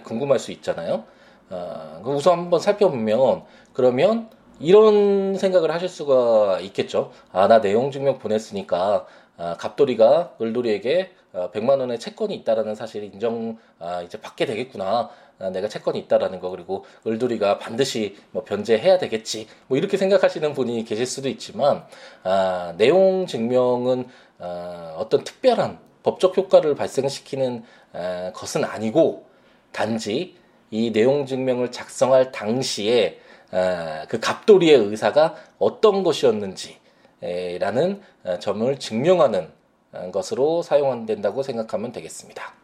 궁금할 0.03 0.39
수 0.39 0.51
있잖아요. 0.51 1.05
어, 1.49 2.01
우선 2.05 2.39
한번 2.39 2.59
살펴보면 2.59 3.43
그러면 3.73 4.29
이런 4.59 5.35
생각을 5.35 5.71
하실 5.71 5.89
수가 5.89 6.59
있겠죠. 6.61 7.11
아, 7.31 7.47
나 7.47 7.61
내용 7.61 7.91
증명 7.91 8.19
보냈으니까 8.19 9.05
아, 9.37 9.55
갑돌이가 9.57 10.35
을돌이에게 10.41 11.11
어, 11.33 11.49
100만 11.51 11.79
원의 11.79 11.99
채권이 11.99 12.33
있다라는 12.35 12.75
사실을 12.75 13.07
인정 13.13 13.57
아, 13.79 14.01
이제 14.01 14.19
받게 14.19 14.45
되겠구나. 14.45 15.09
아, 15.41 15.49
내가 15.49 15.67
채권이 15.67 15.97
있다라는 15.99 16.39
거 16.39 16.49
그리고 16.49 16.85
을돌이가 17.05 17.57
반드시 17.57 18.17
뭐 18.31 18.43
변제해야 18.43 18.97
되겠지. 18.97 19.47
뭐 19.67 19.77
이렇게 19.77 19.97
생각하시는 19.97 20.53
분이 20.53 20.85
계실 20.85 21.05
수도 21.05 21.29
있지만 21.29 21.83
아, 22.23 22.73
내용 22.77 23.25
증명은 23.25 24.07
아, 24.39 24.95
어떤 24.97 25.23
특별한 25.23 25.79
법적 26.03 26.37
효과를 26.37 26.75
발생시키는 26.75 27.63
아, 27.93 28.31
것은 28.33 28.63
아니고 28.63 29.25
단지 29.71 30.35
이 30.69 30.91
내용 30.91 31.25
증명을 31.25 31.71
작성할 31.71 32.31
당시에 32.31 33.19
아, 33.51 34.05
그 34.07 34.19
갑돌이의 34.19 34.77
의사가 34.77 35.35
어떤 35.59 36.03
것이었는지라는 36.03 38.01
아, 38.23 38.39
점을 38.39 38.79
증명하는 38.79 39.49
것으로 40.13 40.61
사용된다고 40.61 41.43
생각하면 41.43 41.91
되겠습니다. 41.91 42.60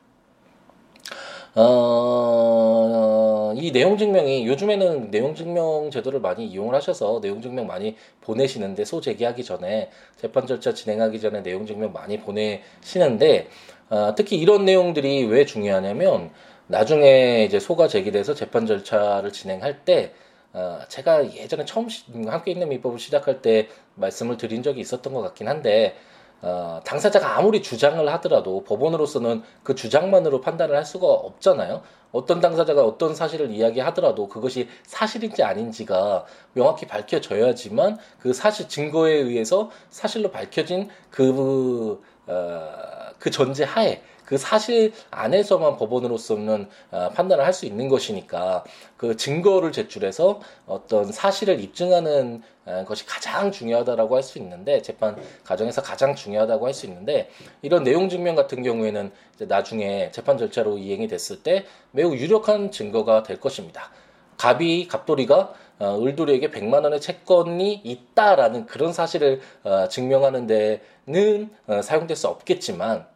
어, 1.59 3.51
이 3.57 3.71
내용 3.71 3.97
증명이 3.97 4.45
요즘에는 4.45 5.09
내용 5.09 5.33
증명 5.33 5.89
제도를 5.89 6.19
많이 6.19 6.45
이용을 6.45 6.75
하셔서 6.75 7.19
내용 7.19 7.41
증명 7.41 7.65
많이 7.65 7.95
보내시는데 8.21 8.85
소 8.85 9.01
제기하기 9.01 9.43
전에 9.43 9.89
재판 10.17 10.45
절차 10.45 10.75
진행하기 10.75 11.19
전에 11.19 11.41
내용 11.41 11.65
증명 11.65 11.91
많이 11.93 12.19
보내시는데 12.19 13.47
어, 13.89 14.13
특히 14.15 14.37
이런 14.37 14.65
내용들이 14.65 15.25
왜 15.25 15.45
중요하냐면 15.45 16.29
나중에 16.67 17.45
이제 17.45 17.59
소가 17.59 17.87
제기돼서 17.87 18.35
재판 18.35 18.67
절차를 18.67 19.31
진행할 19.31 19.83
때 19.83 20.13
어, 20.53 20.81
제가 20.89 21.33
예전에 21.33 21.65
처음 21.65 21.87
함께 22.27 22.51
있는 22.51 22.69
민법을 22.69 22.99
시작할 22.99 23.41
때 23.41 23.67
말씀을 23.95 24.37
드린 24.37 24.61
적이 24.61 24.81
있었던 24.81 25.11
것 25.11 25.21
같긴 25.21 25.47
한데 25.47 25.95
어, 26.41 26.81
당사자가 26.83 27.37
아무리 27.37 27.61
주장을 27.61 28.07
하더라도 28.13 28.63
법원으로서는 28.63 29.43
그 29.63 29.75
주장만으로 29.75 30.41
판단을 30.41 30.75
할 30.75 30.85
수가 30.85 31.07
없잖아요. 31.07 31.81
어떤 32.11 32.39
당사자가 32.39 32.83
어떤 32.83 33.15
사실을 33.15 33.51
이야기하더라도 33.51 34.27
그것이 34.27 34.69
사실인지 34.83 35.43
아닌지가 35.43 36.25
명확히 36.53 36.85
밝혀져야지만 36.85 37.97
그 38.19 38.33
사실 38.33 38.67
증거에 38.67 39.13
의해서 39.13 39.71
사실로 39.89 40.31
밝혀진 40.31 40.89
그, 41.09 42.01
어, 42.27 42.71
그 43.19 43.31
전제 43.31 43.63
하에 43.63 44.01
그 44.27 44.37
사실 44.37 44.91
안에서만 45.09 45.77
법원으로서는 45.77 46.67
어, 46.91 47.09
판단을 47.15 47.45
할 47.45 47.53
수 47.53 47.65
있는 47.65 47.87
것이니까 47.87 48.65
그 48.97 49.15
증거를 49.15 49.71
제출해서 49.71 50.41
어떤 50.67 51.11
사실을 51.11 51.61
입증하는 51.61 52.43
어, 52.65 52.83
것이 52.85 53.05
가장 53.05 53.51
중요하다라고 53.51 54.15
할 54.17 54.21
수 54.23 54.37
있는데 54.39 54.81
재판 54.81 55.15
과정에서 55.45 55.81
가장 55.81 56.13
중요하다고 56.13 56.67
할 56.67 56.73
수 56.73 56.85
있는데 56.87 57.29
이런 57.61 57.83
내용 57.85 58.09
증명 58.09 58.35
같은 58.35 58.63
경우에는 58.63 59.11
나중에 59.39 60.11
재판 60.11 60.37
절차로 60.37 60.77
이행이 60.77 61.07
됐을 61.07 61.41
때 61.41 61.65
매우 61.91 62.13
유력한 62.13 62.69
증거가 62.69 63.23
될 63.23 63.39
것입니다. 63.39 63.89
갑이 64.35 64.89
갑돌이가 64.89 65.53
어, 65.79 66.03
을돌이에게 66.03 66.51
100만 66.51 66.83
원의 66.83 66.99
채권이 66.99 67.81
있다라는 67.85 68.65
그런 68.65 68.91
사실을 68.91 69.39
어, 69.63 69.87
증명하는 69.87 70.47
데는 70.47 71.49
어, 71.65 71.81
사용될 71.81 72.17
수 72.17 72.27
없겠지만 72.27 73.07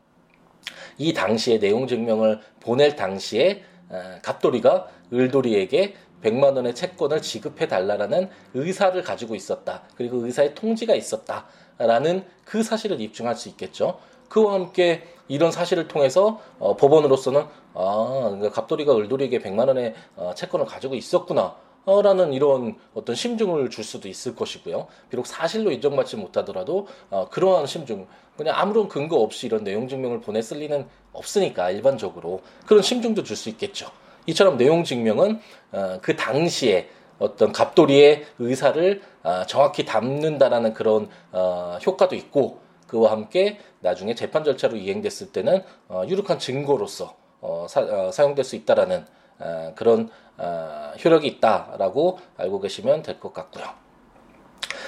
이 0.98 1.14
당시에 1.14 1.60
내용 1.60 1.88
증명을 1.88 2.40
보낼 2.60 2.96
당시에 2.96 3.64
어, 3.90 4.20
갑돌이가 4.22 4.88
을돌이에게 5.14 5.96
100만 6.24 6.56
원의 6.56 6.76
채권을 6.76 7.22
지급해 7.22 7.68
달라라는 7.68 8.30
의사를 8.54 9.02
가지고 9.02 9.36
있었다. 9.36 9.84
그리고 9.96 10.26
의사의 10.26 10.56
통지가 10.56 10.96
있었다라는 10.96 12.24
그 12.46 12.64
사실을 12.64 13.02
입증할 13.02 13.36
수 13.36 13.50
있겠죠. 13.50 14.00
그와 14.30 14.54
함께 14.54 15.04
이런 15.28 15.52
사실을 15.52 15.88
통해서 15.88 16.40
어, 16.60 16.78
법원으로서는 16.78 17.44
아, 17.74 18.28
그러니까 18.30 18.52
갑돌이가 18.52 18.96
을돌이에게 18.96 19.40
100만 19.40 19.68
원의 19.68 19.96
어, 20.16 20.34
채권을 20.36 20.66
가지고 20.66 20.96
있었구나. 20.96 21.56
라는 21.86 22.32
이런 22.34 22.76
어떤 22.94 23.16
심증을 23.16 23.70
줄 23.70 23.84
수도 23.84 24.08
있을 24.08 24.36
것이고요. 24.36 24.88
비록 25.10 25.26
사실로 25.26 25.72
인정받지 25.72 26.16
못하더라도 26.16 26.88
어, 27.10 27.28
그러한 27.30 27.66
심증, 27.66 28.06
그냥 28.38 28.56
아무런 28.58 28.88
근거 28.88 29.18
없이 29.18 29.48
이런 29.48 29.64
내용 29.64 29.88
증명을 29.88 30.22
보냈을 30.22 30.58
리는 30.60 30.88
없으니까 31.14 31.72
일반적으로 31.72 32.42
그런 32.66 32.84
심증도 32.84 33.24
줄 33.24 33.36
수 33.36 33.50
있겠죠. 33.50 33.90
이처럼 34.28 34.58
내용 34.58 34.84
증명은 34.84 35.40
어, 35.72 36.00
그 36.02 36.16
당시에 36.16 36.90
어떤 37.18 37.52
갑돌이의 37.52 38.26
의사를 38.40 39.02
어, 39.24 39.44
정확히 39.48 39.84
담는다라는 39.86 40.74
그런 40.74 41.10
어, 41.32 41.80
효과도 41.86 42.16
있고 42.16 42.60
그와 42.88 43.12
함께 43.12 43.60
나중에 43.80 44.14
재판 44.14 44.44
절차로 44.44 44.78
이행됐을 44.78 45.32
때는 45.32 45.64
어, 45.88 46.04
유력한 46.08 46.38
증거로서 46.38 47.16
어, 47.42 47.66
사, 47.68 47.82
어, 47.82 48.12
사용될 48.12 48.46
수 48.46 48.56
있다라는 48.56 49.06
어, 49.40 49.74
그런 49.76 50.10
어, 50.42 50.94
효력이 51.04 51.28
있다라고 51.28 52.20
알고 52.38 52.60
계시면 52.62 53.02
될 53.04 53.20
것 53.20 53.34
같고요. 53.34 53.66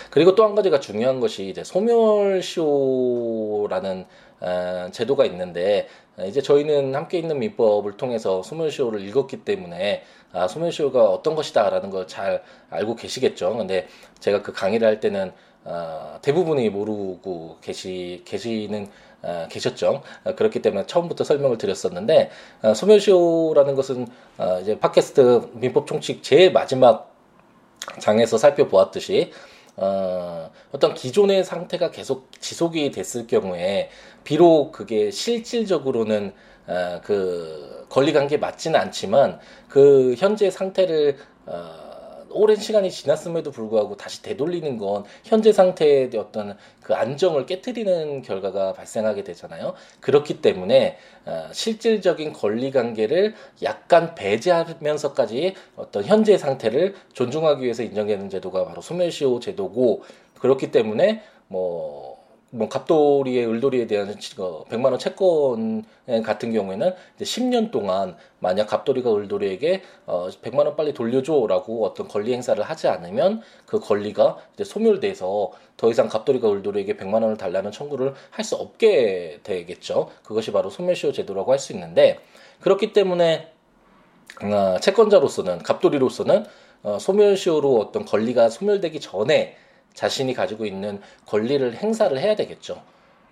그리고 0.10 0.36
또 0.36 0.44
한 0.46 0.56
가지가 0.56 0.80
중요한 0.80 1.20
것이 1.20 1.50
이제 1.50 1.64
소멸시효라는 1.64 4.06
어, 4.42 4.88
제도가 4.92 5.26
있는데 5.26 5.88
이제 6.28 6.42
저희는 6.42 6.94
함께 6.96 7.18
있는 7.18 7.40
민법을 7.40 7.98
통해서 7.98 8.44
소멸시효를 8.44 9.02
읽었기 9.08 9.44
때문에 9.46 10.04
아, 10.32 10.48
소멸시효가 10.48 11.10
어떤 11.10 11.36
것이다라는 11.36 11.90
걸 11.90 12.08
잘 12.08 12.44
알고 12.70 12.96
계시겠죠. 12.96 13.56
근데 13.58 13.88
제가 14.20 14.42
그 14.42 14.52
강의를 14.54 14.88
할 14.88 15.00
때는 15.00 15.32
어, 15.66 16.20
대부분이 16.22 16.70
모르고 16.70 17.58
계시 17.62 18.22
계시는 18.26 18.84
어, 18.84 18.88
계셨죠. 19.50 20.02
어, 20.24 20.36
그렇기 20.36 20.62
때문에 20.62 20.86
처음부터 20.86 21.24
설명을 21.24 21.58
드렸었는데 21.58 22.30
어, 22.62 22.74
소멸시효라는 22.74 23.76
것은 23.76 24.08
어, 24.38 24.60
이제 24.62 24.80
팟캐스트 24.80 25.52
민법 25.54 25.88
총칙 25.88 26.24
제일 26.24 26.52
마지막 26.52 27.14
장에서 28.00 28.38
살펴보았듯이 28.38 29.32
어, 29.76 30.52
어떤 30.72 30.94
기존의 30.94 31.44
상태가 31.44 31.90
계속 31.92 32.30
지속이 32.40 32.92
됐을 32.92 33.26
경우에 33.28 33.90
비록 34.24 34.72
그게 34.72 35.10
실질적으로는 35.10 36.34
어, 36.68 37.02
그 37.04 37.86
권리 37.90 38.14
관계 38.14 38.38
맞지는 38.38 38.80
않지만 38.80 39.40
그 39.68 40.16
현재 40.18 40.50
상태를 40.50 41.18
어, 41.46 41.83
오랜 42.34 42.58
시간이 42.58 42.92
지났음에도 42.92 43.52
불구하고 43.52 43.96
다시 43.96 44.22
되돌리는 44.22 44.78
건 44.78 45.04
현재 45.24 45.52
상태의 45.52 46.10
어떤 46.18 46.58
그 46.82 46.94
안정을 46.94 47.46
깨뜨리는 47.46 48.22
결과가 48.22 48.74
발생하게 48.74 49.24
되잖아요. 49.24 49.74
그렇기 50.02 50.42
때문에 50.42 50.98
어, 51.26 51.50
실질적인 51.52 52.34
권리 52.34 52.72
관계를 52.72 53.36
약간 53.62 54.16
배제하면서까지 54.16 55.56
어떤 55.76 56.04
현재 56.04 56.38
상태를 56.38 56.96
존중하기 57.14 57.64
위해서 57.64 57.84
인정되는 57.84 58.30
제도가 58.30 58.66
바로 58.66 58.82
소멸시효 58.82 59.40
제도고 59.40 60.04
그렇기 60.40 60.72
때문에 60.72 61.22
뭐 61.48 62.13
뭐 62.56 62.70
갑돌이의 62.70 63.48
을돌이에 63.48 63.88
대한 63.88 64.16
100만 64.16 64.86
원 64.86 65.00
채권 65.00 65.84
같은 66.24 66.54
경우에는 66.54 66.94
이제 67.16 67.26
10년 67.26 67.72
동안 67.72 68.16
만약 68.38 68.68
갑돌이가 68.68 69.12
을돌이에게 69.12 69.82
어 70.06 70.30
100만 70.30 70.66
원 70.68 70.76
빨리 70.76 70.94
돌려줘라고 70.94 71.84
어떤 71.84 72.08
권리 72.08 72.32
행사를 72.32 72.62
하지 72.62 72.88
않으면 72.88 73.42
그 73.66 73.80
권리가 73.80 74.38
이제 74.54 74.64
소멸돼서 74.64 75.52
더 75.78 75.90
이상 75.90 76.08
갑돌이가 76.08 76.52
을돌이에게 76.52 76.96
100만 76.96 77.16
원을 77.16 77.38
달라는 77.38 77.72
청구를 77.72 78.14
할 78.30 78.44
수 78.44 78.56
없게 78.56 79.40
되겠죠. 79.44 80.10
그것이 80.24 80.52
바로 80.52 80.70
소멸시효 80.70 81.12
제도라고 81.12 81.52
할 81.52 81.58
수 81.60 81.74
있는데 81.74 82.20
그렇기 82.60 82.94
때문에 82.94 83.52
어, 84.44 84.78
채권자로서는 84.80 85.60
갑돌이로서는 85.64 86.46
어, 86.84 87.00
소멸시효로 87.00 87.78
어떤 87.80 88.06
권리가 88.06 88.50
소멸되기 88.50 89.00
전에 89.00 89.56
자신이 89.94 90.34
가지고 90.34 90.66
있는 90.66 91.02
권리를 91.26 91.76
행사를 91.76 92.18
해야 92.18 92.36
되겠죠. 92.36 92.82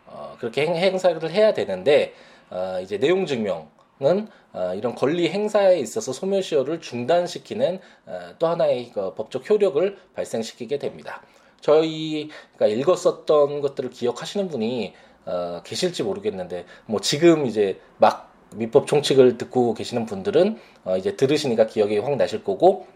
어, 0.05 0.35
그렇게 0.39 0.65
행, 0.65 0.75
행사를 0.75 1.31
해야 1.31 1.53
되는데 1.53 2.13
어, 2.49 2.79
이제 2.81 2.97
내용 2.97 3.25
증명은 3.25 4.27
어, 4.53 4.73
이런 4.75 4.95
권리 4.95 5.29
행사에 5.29 5.79
있어서 5.79 6.11
소멸시효를 6.11 6.81
중단시키는 6.81 7.79
어, 8.05 8.19
또 8.37 8.47
하나의 8.47 8.91
그 8.93 9.13
법적 9.15 9.49
효력을 9.49 9.97
발생시키게 10.15 10.79
됩니다. 10.79 11.21
저희가 11.61 12.67
읽었었던 12.67 13.61
것들을 13.61 13.89
기억하시는 13.91 14.49
분이 14.49 14.93
어, 15.25 15.61
계실지 15.63 16.03
모르겠는데 16.03 16.65
뭐 16.85 16.99
지금 16.99 17.45
이제 17.45 17.79
막 17.97 18.31
민법 18.55 18.87
총칙을 18.87 19.37
듣고 19.37 19.73
계시는 19.73 20.05
분들은 20.05 20.59
어, 20.83 20.97
이제 20.97 21.15
들으시니까 21.15 21.67
기억이 21.67 21.97
확 21.99 22.15
나실 22.17 22.43
거고 22.43 22.87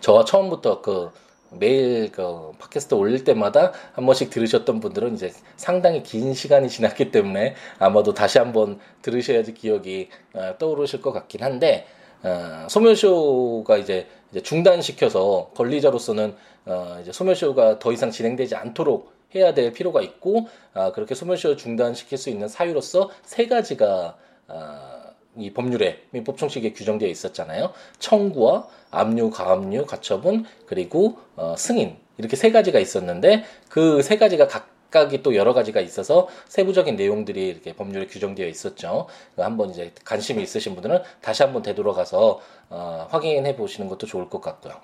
저와 0.00 0.24
처음부터 0.24 0.82
그 0.82 1.10
매일 1.50 2.10
그 2.10 2.52
팟캐스트 2.58 2.94
올릴 2.94 3.24
때마다 3.24 3.72
한 3.92 4.06
번씩 4.06 4.30
들으셨던 4.30 4.80
분들은 4.80 5.14
이제 5.14 5.32
상당히 5.56 6.02
긴 6.02 6.34
시간이 6.34 6.68
지났기 6.68 7.10
때문에 7.10 7.54
아마도 7.78 8.12
다시 8.14 8.38
한번 8.38 8.80
들으셔야지 9.02 9.54
기억이 9.54 10.08
어, 10.34 10.54
떠오르실 10.58 11.00
것 11.00 11.12
같긴 11.12 11.42
한데 11.42 11.86
어, 12.22 12.66
소멸쇼가 12.68 13.76
이제, 13.76 14.08
이제 14.30 14.42
중단시켜서 14.42 15.50
권리자로서는 15.54 16.34
어, 16.66 16.98
이제 17.02 17.12
소멸쇼가 17.12 17.78
더 17.78 17.92
이상 17.92 18.10
진행되지 18.10 18.56
않도록 18.56 19.12
해야 19.34 19.52
될 19.52 19.72
필요가 19.72 20.00
있고 20.00 20.48
아, 20.72 20.92
그렇게 20.92 21.14
소멸쇼를 21.14 21.56
중단시킬 21.56 22.16
수 22.18 22.30
있는 22.30 22.48
사유로서 22.48 23.10
세 23.24 23.46
가지가 23.46 24.16
아, 24.48 25.03
이 25.36 25.52
법률에 25.52 26.02
민법 26.10 26.36
총칙에 26.38 26.72
규정되어 26.72 27.08
있었잖아요. 27.08 27.72
청구와 27.98 28.68
압류, 28.90 29.30
가압류, 29.30 29.86
가처분 29.86 30.44
그리고 30.66 31.18
어, 31.36 31.54
승인 31.58 31.96
이렇게 32.18 32.36
세 32.36 32.52
가지가 32.52 32.78
있었는데 32.78 33.44
그 33.68 34.02
세 34.02 34.16
가지가 34.16 34.46
각각이 34.46 35.22
또 35.24 35.34
여러 35.34 35.52
가지가 35.52 35.80
있어서 35.80 36.28
세부적인 36.46 36.94
내용들이 36.94 37.48
이렇게 37.48 37.72
법률에 37.72 38.06
규정되어 38.06 38.46
있었죠. 38.46 39.08
한번 39.36 39.70
이제 39.70 39.92
관심이 40.04 40.40
있으신 40.42 40.74
분들은 40.74 41.02
다시 41.20 41.42
한번 41.42 41.62
되돌아가서 41.62 42.40
어, 42.70 43.06
확인해 43.10 43.56
보시는 43.56 43.88
것도 43.88 44.06
좋을 44.06 44.28
것 44.28 44.40
같고요. 44.40 44.74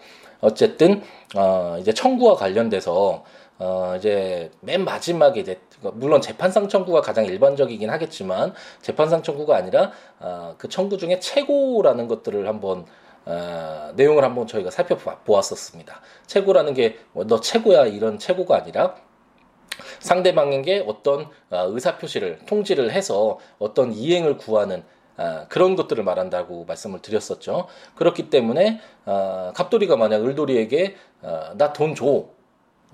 어쨌든 0.41 1.03
어, 1.37 1.77
이제 1.81 1.93
청구와 1.93 2.35
관련돼서 2.35 3.25
어, 3.61 3.95
이제 3.97 4.51
맨 4.61 4.85
마지막에 4.85 5.39
이제 5.39 5.61
물론 5.93 6.23
재판상 6.23 6.69
청구가 6.69 7.03
가장 7.03 7.27
일반적이긴 7.27 7.91
하겠지만 7.91 8.55
재판상 8.81 9.23
청구가 9.23 9.55
아니라 9.55 9.93
어, 10.19 10.55
그 10.57 10.69
청구 10.69 10.97
중에 10.97 11.21
최고라는 11.21 12.09
것들을 12.09 12.49
한번 12.49 12.87
어, 13.27 13.93
내용을 13.97 14.25
한번 14.25 14.47
저희가 14.47 14.71
살펴보았었습니다. 14.71 16.01
최고라는 16.27 16.73
게너뭐 16.73 17.41
최고야 17.43 17.85
이런 17.85 18.19
최고가 18.19 18.57
아니라 18.57 18.95
상대방에게 19.99 20.85
어떤 20.87 21.27
어, 21.51 21.67
의사 21.69 21.99
표시를 21.99 22.39
통지를 22.47 22.91
해서 22.93 23.39
어떤 23.59 23.93
이행을 23.93 24.39
구하는 24.39 24.83
아, 25.19 25.45
그런 25.51 25.77
것들을 25.77 26.03
말한다고 26.03 26.65
말씀을 26.65 27.03
드렸었죠. 27.03 27.67
그렇기 27.95 28.31
때문에 28.31 28.81
아, 29.05 29.53
갑돌이가 29.55 29.97
만약 29.97 30.25
을돌이에게 30.25 30.97
아, 31.21 31.53
나돈 31.59 31.95
줘. 31.95 32.40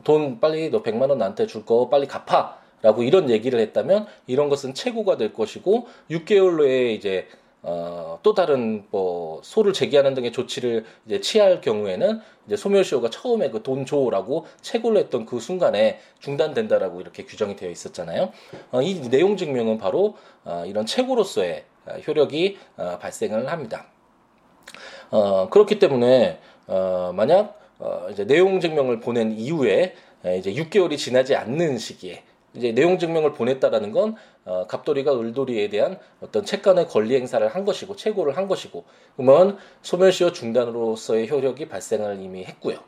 돈 0.04 0.40
빨리 0.40 0.70
너 0.70 0.82
100만 0.82 1.08
원 1.10 1.18
나한테 1.18 1.46
줄 1.46 1.64
거 1.64 1.88
빨리 1.88 2.06
갚아. 2.06 2.58
라고 2.82 3.02
이런 3.02 3.30
얘기를 3.30 3.58
했다면 3.58 4.06
이런 4.26 4.48
것은 4.50 4.74
최고가 4.74 5.16
될 5.16 5.32
것이고 5.32 5.88
6개월 6.10 6.62
내에 6.62 6.92
이제 6.92 7.26
어, 7.62 8.20
또 8.22 8.34
다른 8.34 8.84
뭐 8.90 9.40
소를 9.42 9.72
제기하는 9.72 10.14
등의 10.14 10.30
조치를 10.30 10.84
이제 11.06 11.20
취할 11.20 11.60
경우에는 11.62 12.20
이제 12.46 12.54
소멸시효가 12.56 13.10
처음에 13.10 13.50
그 13.50 13.62
돈 13.62 13.86
줘라고 13.86 14.46
채굴을 14.60 14.98
했던 15.00 15.24
그 15.26 15.40
순간에 15.40 15.98
중단된다라고 16.20 17.00
이렇게 17.00 17.24
규정이 17.24 17.56
되어 17.56 17.70
있었잖아요. 17.70 18.30
어, 18.70 18.82
이 18.82 19.00
내용 19.10 19.36
증명은 19.36 19.78
바로 19.78 20.14
어, 20.44 20.62
이런 20.66 20.86
채굴로서의 20.86 21.64
효력이 22.06 22.58
어, 22.76 22.98
발생을 23.00 23.50
합니다. 23.50 23.86
어, 25.10 25.48
그렇기 25.50 25.78
때문에 25.78 26.38
어, 26.68 27.10
만약 27.14 27.58
어, 27.78 28.08
이제 28.10 28.24
내용 28.26 28.60
증명을 28.60 29.00
보낸 29.00 29.32
이후에 29.32 29.94
이제 30.38 30.52
6개월이 30.52 30.96
지나지 30.96 31.36
않는 31.36 31.78
시기에 31.78 32.22
이제 32.56 32.72
내용 32.72 32.98
증명을 32.98 33.32
보냈다라는 33.34 33.92
건 33.92 34.16
어, 34.44 34.66
갑돌이가 34.66 35.18
을돌이에 35.18 35.68
대한 35.68 35.98
어떤 36.20 36.44
채권의 36.44 36.88
권리 36.88 37.14
행사를 37.16 37.46
한 37.46 37.64
것이고 37.64 37.96
최고를 37.96 38.36
한 38.36 38.48
것이고 38.48 38.84
그러면 39.16 39.58
소멸시효 39.82 40.32
중단으로서의 40.32 41.30
효력이 41.30 41.68
발생을 41.68 42.20
이미 42.20 42.44
했고요. 42.44 42.78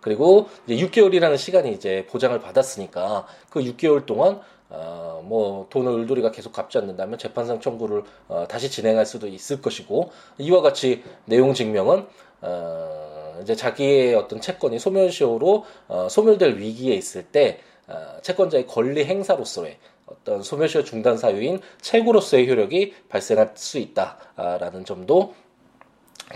그리고 0.00 0.48
이제 0.66 0.86
6개월이라는 0.86 1.36
시간이 1.36 1.72
이제 1.72 2.06
보장을 2.08 2.38
받았으니까 2.40 3.26
그 3.50 3.60
6개월 3.60 4.06
동안 4.06 4.40
어, 4.70 5.22
뭐 5.24 5.66
돈을 5.70 5.92
을돌이가 6.00 6.30
계속 6.30 6.52
갚지 6.52 6.78
않는다면 6.78 7.18
재판상 7.18 7.60
청구를 7.60 8.04
어, 8.28 8.46
다시 8.48 8.70
진행할 8.70 9.06
수도 9.06 9.26
있을 9.26 9.60
것이고 9.60 10.10
이와 10.38 10.62
같이 10.62 11.02
내용 11.24 11.54
증명은 11.54 12.06
어, 12.42 13.07
이제 13.42 13.54
자기의 13.54 14.14
어떤 14.14 14.40
채권이 14.40 14.78
소멸시효로 14.78 15.64
어, 15.88 16.08
소멸될 16.10 16.56
위기에 16.58 16.94
있을 16.94 17.24
때 17.24 17.60
어, 17.86 18.20
채권자의 18.22 18.66
권리 18.66 19.04
행사로서의 19.04 19.78
어떤 20.06 20.42
소멸시효 20.42 20.84
중단 20.84 21.16
사유인 21.16 21.60
채고로서의 21.80 22.48
효력이 22.48 22.94
발생할 23.08 23.52
수 23.54 23.78
있다라는 23.78 24.84
점도 24.84 25.34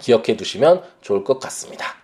기억해 0.00 0.36
두시면 0.36 0.82
좋을 1.00 1.24
것 1.24 1.38
같습니다. 1.40 2.02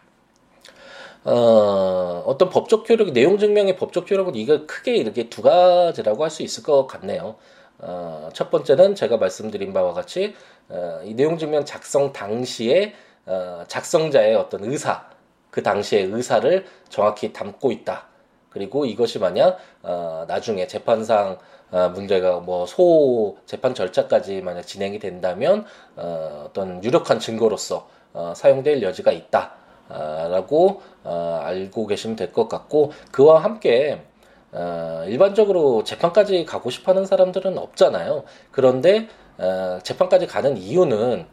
어, 1.25 2.23
어떤 2.27 2.49
법적 2.49 2.89
효력, 2.89 3.13
내용 3.13 3.39
증명의 3.39 3.77
법적 3.77 4.11
효력은 4.11 4.35
이거 4.35 4.67
크게 4.67 4.97
이렇게 4.97 5.29
두 5.29 5.43
가지라고 5.43 6.23
할 6.25 6.31
수 6.31 6.43
있을 6.43 6.63
것 6.63 6.87
같네요. 6.87 7.37
어, 7.79 8.29
첫 8.33 8.51
번째는 8.51 8.95
제가 8.95 9.19
말씀드린 9.19 9.73
바와 9.73 9.93
같이 9.93 10.35
어, 10.69 11.01
이 11.05 11.15
내용 11.15 11.39
증명 11.39 11.65
작성 11.65 12.13
당시에 12.13 12.95
어, 13.29 13.65
작성자의 13.69 14.35
어떤 14.35 14.65
의사, 14.65 15.05
그 15.51 15.63
당시의 15.63 16.05
의사를 16.07 16.65
정확히 16.89 17.33
담고 17.33 17.71
있다. 17.73 18.07
그리고 18.51 18.85
이것이 18.87 19.19
만약 19.21 19.59
어, 19.83 20.25
나중에 20.27 20.67
재판상 20.67 21.39
어, 21.71 21.91
문제가 21.91 22.41
뭐 22.41 22.65
소 22.67 23.37
재판 23.47 23.75
절차까지 23.75 24.41
만약 24.41 24.63
진행이 24.63 24.99
된다면 24.99 25.65
어, 25.97 26.47
어떤 26.49 26.83
유력한 26.83 27.21
증거로서 27.21 27.89
어, 28.15 28.33
사용될 28.35 28.83
여지가 28.83 29.13
있다. 29.13 29.53
라고 29.91 30.83
어, 31.03 31.41
알고 31.43 31.87
계시면 31.87 32.17
될 32.17 32.33
것 32.33 32.47
같고 32.49 32.93
그와 33.11 33.43
함께 33.43 34.03
어, 34.53 35.05
일반적으로 35.07 35.83
재판까지 35.85 36.45
가고 36.45 36.69
싶어하는 36.71 37.07
사람들은 37.07 37.57
없잖아요. 37.57 38.25
그런데 38.51 39.09
어, 39.39 39.79
재판까지 39.83 40.27
가는 40.27 40.57
이유는 40.59 41.27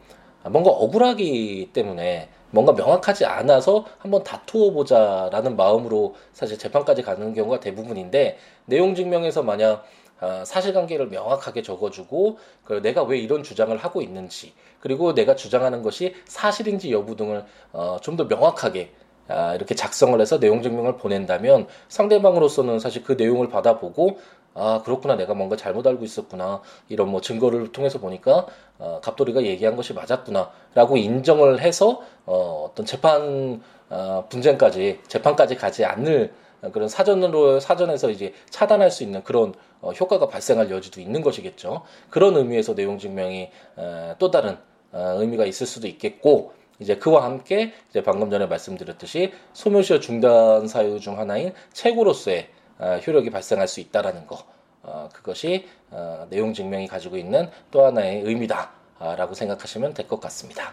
뭔가 0.48 0.70
억울하기 0.70 1.70
때문에 1.72 2.28
뭔가 2.50 2.72
명확하지 2.72 3.24
않아서 3.24 3.84
한번 3.98 4.22
다투어 4.22 4.70
보자라는 4.70 5.56
마음으로 5.56 6.14
사실 6.32 6.58
재판까지 6.58 7.02
가는 7.02 7.34
경우가 7.34 7.60
대부분인데 7.60 8.38
내용 8.66 8.94
증명에서 8.94 9.42
만약 9.42 9.84
어, 10.20 10.42
사실관계를 10.46 11.08
명확하게 11.08 11.62
적어주고 11.62 12.38
그 12.64 12.80
내가 12.80 13.02
왜 13.02 13.18
이런 13.18 13.42
주장을 13.42 13.76
하고 13.76 14.00
있는지 14.00 14.54
그리고 14.80 15.14
내가 15.14 15.36
주장하는 15.36 15.82
것이 15.82 16.14
사실인지 16.24 16.90
여부 16.90 17.16
등을 17.16 17.44
어, 17.72 17.98
좀더 18.00 18.24
명확하게 18.24 18.92
아, 19.28 19.54
이렇게 19.54 19.74
작성을 19.74 20.18
해서 20.20 20.38
내용 20.38 20.62
증명을 20.62 20.98
보낸다면 20.98 21.66
상대방으로서는 21.88 22.78
사실 22.78 23.02
그 23.02 23.12
내용을 23.12 23.48
받아보고 23.48 24.18
아 24.56 24.82
그렇구나. 24.82 25.16
내가 25.16 25.34
뭔가 25.34 25.54
잘못 25.56 25.86
알고 25.86 26.04
있었구나. 26.04 26.62
이런 26.88 27.08
뭐 27.08 27.20
증거를 27.20 27.72
통해서 27.72 27.98
보니까 27.98 28.46
어, 28.78 29.00
갑돌이가 29.02 29.42
얘기한 29.44 29.76
것이 29.76 29.92
맞았구나라고 29.92 30.96
인정을 30.96 31.60
해서 31.60 32.02
어, 32.24 32.68
어떤 32.70 32.86
재판 32.86 33.62
어, 33.90 34.26
분쟁까지 34.28 35.00
재판까지 35.06 35.56
가지 35.56 35.84
않을 35.84 36.32
그런 36.72 36.88
사전으로 36.88 37.60
사전에서 37.60 38.10
이제 38.10 38.32
차단할 38.48 38.90
수 38.90 39.02
있는 39.02 39.22
그런 39.22 39.54
어, 39.82 39.92
효과가 39.92 40.28
발생할 40.28 40.70
여지도 40.70 41.00
있는 41.00 41.20
것이겠죠. 41.22 41.82
그런 42.08 42.36
의미에서 42.36 42.74
내용 42.74 42.98
증명이 42.98 43.50
어, 43.76 44.16
또 44.18 44.30
다른 44.30 44.56
어, 44.92 45.16
의미가 45.18 45.44
있을 45.44 45.66
수도 45.66 45.86
있겠고 45.86 46.54
이제 46.78 46.96
그와 46.96 47.24
함께 47.24 47.72
이제 47.90 48.02
방금 48.02 48.30
전에 48.30 48.46
말씀드렸듯이 48.46 49.32
소멸시효 49.52 50.00
중단 50.00 50.66
사유 50.66 50.98
중 50.98 51.18
하나인 51.18 51.52
최고로서의 51.72 52.48
어, 52.48 52.56
효력이 52.80 53.30
발생할 53.30 53.68
수 53.68 53.80
있다라는 53.80 54.26
거. 54.26 54.38
어, 54.82 55.08
그것이 55.12 55.66
어, 55.90 56.26
내용 56.30 56.54
증명이 56.54 56.86
가지고 56.86 57.16
있는 57.16 57.50
또 57.70 57.84
하나의 57.84 58.22
의미다라고 58.22 59.34
생각하시면 59.34 59.94
될 59.94 60.06
것 60.06 60.20
같습니다. 60.20 60.72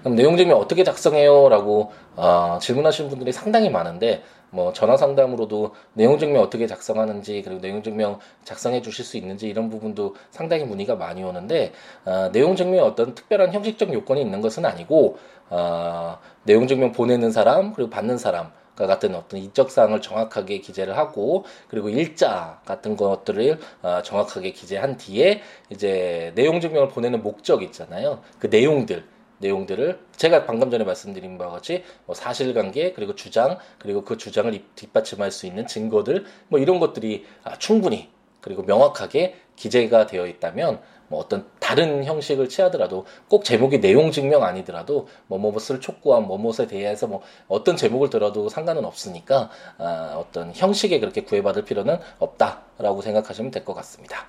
그럼 0.00 0.14
내용 0.14 0.36
증명 0.36 0.58
어떻게 0.58 0.84
작성해요?라고 0.84 1.92
어, 2.14 2.58
질문하시는 2.60 3.10
분들이 3.10 3.32
상당히 3.32 3.70
많은데 3.70 4.22
뭐 4.50 4.72
전화 4.72 4.96
상담으로도 4.96 5.74
내용 5.94 6.18
증명 6.18 6.42
어떻게 6.42 6.68
작성하는지 6.68 7.42
그리고 7.42 7.60
내용 7.60 7.82
증명 7.82 8.20
작성해 8.44 8.82
주실 8.82 9.04
수 9.04 9.16
있는지 9.16 9.48
이런 9.48 9.68
부분도 9.68 10.14
상당히 10.30 10.62
문의가 10.64 10.94
많이 10.94 11.24
오는데 11.24 11.72
어, 12.04 12.30
내용 12.32 12.54
증명에 12.54 12.80
어떤 12.80 13.16
특별한 13.16 13.52
형식적 13.52 13.92
요건이 13.92 14.20
있는 14.20 14.40
것은 14.40 14.64
아니고 14.64 15.18
어, 15.50 16.18
내용 16.44 16.68
증명 16.68 16.92
보내는 16.92 17.32
사람 17.32 17.72
그리고 17.72 17.90
받는 17.90 18.18
사람 18.18 18.44
과 18.46 18.63
같은 18.76 19.14
어떤 19.14 19.40
이적 19.40 19.70
사항을 19.70 20.02
정확하게 20.02 20.58
기재를 20.58 20.96
하고 20.96 21.44
그리고 21.68 21.88
일자 21.88 22.60
같은 22.64 22.96
것들을 22.96 23.58
어, 23.82 24.02
정확하게 24.02 24.52
기재한 24.52 24.96
뒤에 24.96 25.42
이제 25.70 26.32
내용 26.34 26.60
증명을 26.60 26.88
보내는 26.88 27.22
목적 27.22 27.62
있잖아요. 27.62 28.20
그 28.38 28.48
내용들 28.48 29.04
내용들을 29.38 29.98
제가 30.16 30.46
방금 30.46 30.70
전에 30.70 30.84
말씀드린 30.84 31.36
바와 31.38 31.52
같이 31.52 31.84
뭐 32.06 32.14
사실관계 32.14 32.92
그리고 32.92 33.14
주장 33.14 33.58
그리고 33.78 34.04
그 34.04 34.16
주장을 34.16 34.52
뒷받침할 34.74 35.30
수 35.30 35.46
있는 35.46 35.66
증거들 35.66 36.24
뭐 36.48 36.58
이런 36.58 36.80
것들이 36.80 37.26
아, 37.42 37.56
충분히 37.58 38.10
그리고 38.44 38.62
명확하게 38.62 39.36
기재가 39.56 40.04
되어 40.06 40.26
있다면 40.26 40.82
뭐 41.08 41.18
어떤 41.18 41.46
다른 41.60 42.04
형식을 42.04 42.50
취하더라도 42.50 43.06
꼭 43.28 43.42
제목이 43.42 43.80
내용 43.80 44.10
증명 44.10 44.42
아니더라도 44.42 45.08
뭐뭐뭇을 45.28 45.80
촉구한 45.80 46.26
뭐뭇에 46.26 46.66
대해서 46.66 47.06
뭐 47.06 47.22
어떤 47.48 47.74
제목을 47.76 48.10
들어도 48.10 48.50
상관은 48.50 48.84
없으니까 48.84 49.48
아, 49.78 50.14
어떤 50.18 50.52
형식에 50.54 51.00
그렇게 51.00 51.22
구애받을 51.22 51.64
필요는 51.64 51.98
없다라고 52.18 53.00
생각하시면 53.00 53.50
될 53.50 53.64
것 53.64 53.72
같습니다. 53.76 54.26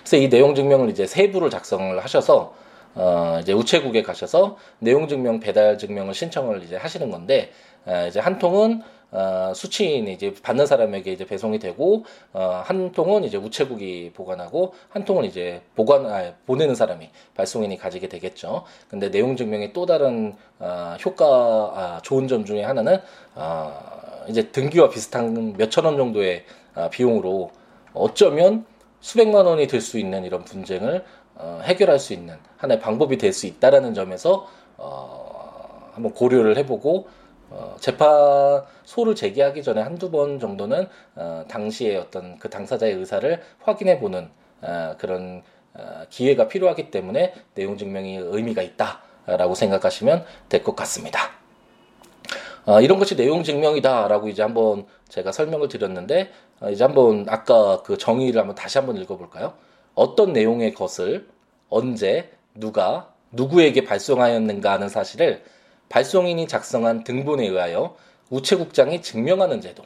그래서 0.00 0.16
이 0.16 0.28
내용 0.28 0.56
증명을 0.56 0.90
이제 0.90 1.06
세부를 1.06 1.50
작성을 1.50 2.02
하셔서 2.02 2.52
어, 2.96 3.38
이제 3.40 3.52
우체국에 3.52 4.02
가셔서 4.02 4.56
내용 4.80 5.06
증명 5.06 5.38
배달 5.38 5.78
증명을 5.78 6.14
신청을 6.14 6.64
이제 6.64 6.74
하시는 6.74 7.08
건데 7.12 7.52
어, 7.86 8.06
이제 8.08 8.18
한 8.18 8.40
통은 8.40 8.82
어, 9.10 9.52
수취인이 9.54 10.12
이제 10.12 10.34
받는 10.42 10.66
사람에게 10.66 11.12
이제 11.12 11.24
배송이 11.24 11.58
되고 11.58 12.04
어, 12.32 12.62
한 12.64 12.92
통은 12.92 13.24
이제 13.24 13.36
우체국이 13.38 14.12
보관하고 14.14 14.74
한 14.90 15.04
통은 15.04 15.24
이제 15.24 15.62
보관 15.74 16.06
아, 16.06 16.32
보내는 16.46 16.74
사람이 16.74 17.08
발송인이 17.34 17.76
가지게 17.78 18.08
되겠죠. 18.08 18.64
근데 18.88 19.10
내용 19.10 19.36
증명의 19.36 19.72
또 19.72 19.86
다른 19.86 20.34
어, 20.58 20.96
효과 21.04 21.26
아, 21.26 22.00
좋은 22.02 22.28
점 22.28 22.44
중에 22.44 22.62
하나는 22.62 22.98
어, 23.34 23.72
이제 24.28 24.50
등기와 24.50 24.90
비슷한 24.90 25.54
몇천 25.56 25.84
원 25.86 25.96
정도의 25.96 26.44
어, 26.74 26.88
비용으로 26.90 27.50
어쩌면 27.94 28.66
수백만 29.00 29.46
원이 29.46 29.66
될 29.68 29.80
수 29.80 29.98
있는 29.98 30.24
이런 30.24 30.44
분쟁을 30.44 31.04
어, 31.36 31.60
해결할 31.64 31.98
수 31.98 32.12
있는 32.12 32.36
하나의 32.58 32.80
방법이 32.80 33.16
될 33.16 33.32
수 33.32 33.46
있다라는 33.46 33.94
점에서 33.94 34.46
어, 34.76 35.90
한번 35.94 36.12
고려를 36.12 36.56
해보고 36.58 37.08
어, 37.50 37.76
재판소를 37.80 39.14
제기하기 39.14 39.62
전에 39.62 39.80
한두 39.80 40.10
번 40.10 40.38
정도는 40.38 40.86
어, 41.16 41.44
당시의 41.48 41.96
어떤 41.96 42.38
그 42.38 42.50
당사자의 42.50 42.94
의사를 42.94 43.40
확인해 43.60 43.98
보는 43.98 44.28
어, 44.62 44.94
그런 44.98 45.42
어, 45.74 46.02
기회가 46.10 46.48
필요하기 46.48 46.90
때문에 46.90 47.34
내용 47.54 47.76
증명이 47.76 48.16
의미가 48.16 48.62
있다라고 48.62 49.54
생각하시면 49.54 50.24
될 50.48 50.62
것 50.62 50.76
같습니다. 50.76 51.30
어, 52.66 52.82
이런 52.82 52.98
것이 52.98 53.16
내용 53.16 53.42
증명이다라고 53.42 54.28
이제 54.28 54.42
한번 54.42 54.86
제가 55.08 55.32
설명을 55.32 55.68
드렸는데 55.68 56.30
어, 56.60 56.70
이제 56.70 56.84
한번 56.84 57.24
아까 57.28 57.82
그 57.82 57.96
정의를 57.96 58.40
한번 58.40 58.54
다시 58.56 58.76
한번 58.76 58.96
읽어볼까요? 58.96 59.54
어떤 59.94 60.32
내용의 60.32 60.74
것을 60.74 61.28
언제 61.70 62.30
누가 62.54 63.12
누구에게 63.32 63.84
발송하였는가 63.84 64.72
하는 64.72 64.88
사실을 64.88 65.42
발송인이 65.88 66.46
작성한 66.48 67.04
등본에 67.04 67.46
의하여 67.46 67.96
우체국장이 68.30 69.02
증명하는 69.02 69.60
제도. 69.60 69.84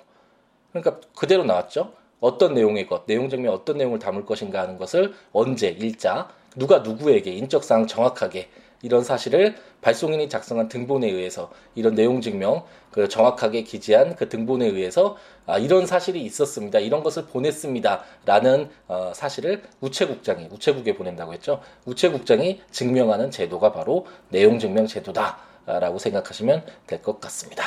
그러니까 0.72 1.00
그대로 1.16 1.44
나왔죠. 1.44 1.92
어떤 2.20 2.54
내용의 2.54 2.86
것, 2.86 3.06
내용 3.06 3.28
증명 3.28 3.52
어떤 3.52 3.78
내용을 3.78 3.98
담을 3.98 4.24
것인가 4.24 4.62
하는 4.62 4.78
것을 4.78 5.12
언제, 5.32 5.68
일자, 5.68 6.28
누가 6.56 6.78
누구에게 6.78 7.32
인적사항 7.32 7.86
정확하게 7.86 8.48
이런 8.82 9.04
사실을 9.04 9.56
발송인이 9.80 10.28
작성한 10.28 10.68
등본에 10.68 11.08
의해서 11.08 11.50
이런 11.74 11.94
내용 11.94 12.20
증명 12.20 12.64
그 12.90 13.08
정확하게 13.08 13.62
기재한 13.62 14.16
그 14.16 14.28
등본에 14.28 14.66
의해서 14.66 15.16
아, 15.46 15.58
이런 15.58 15.86
사실이 15.86 16.20
있었습니다. 16.22 16.78
이런 16.80 17.02
것을 17.02 17.26
보냈습니다라는 17.26 18.70
어, 18.88 19.12
사실을 19.14 19.62
우체국장이 19.80 20.48
우체국에 20.50 20.94
보낸다고 20.94 21.32
했죠. 21.32 21.60
우체국장이 21.86 22.60
증명하는 22.70 23.30
제도가 23.30 23.72
바로 23.72 24.06
내용 24.28 24.58
증명 24.58 24.86
제도다 24.86 25.51
라고 25.66 25.98
생각하시면 25.98 26.64
될 26.86 27.02
것 27.02 27.20
같습니다. 27.20 27.64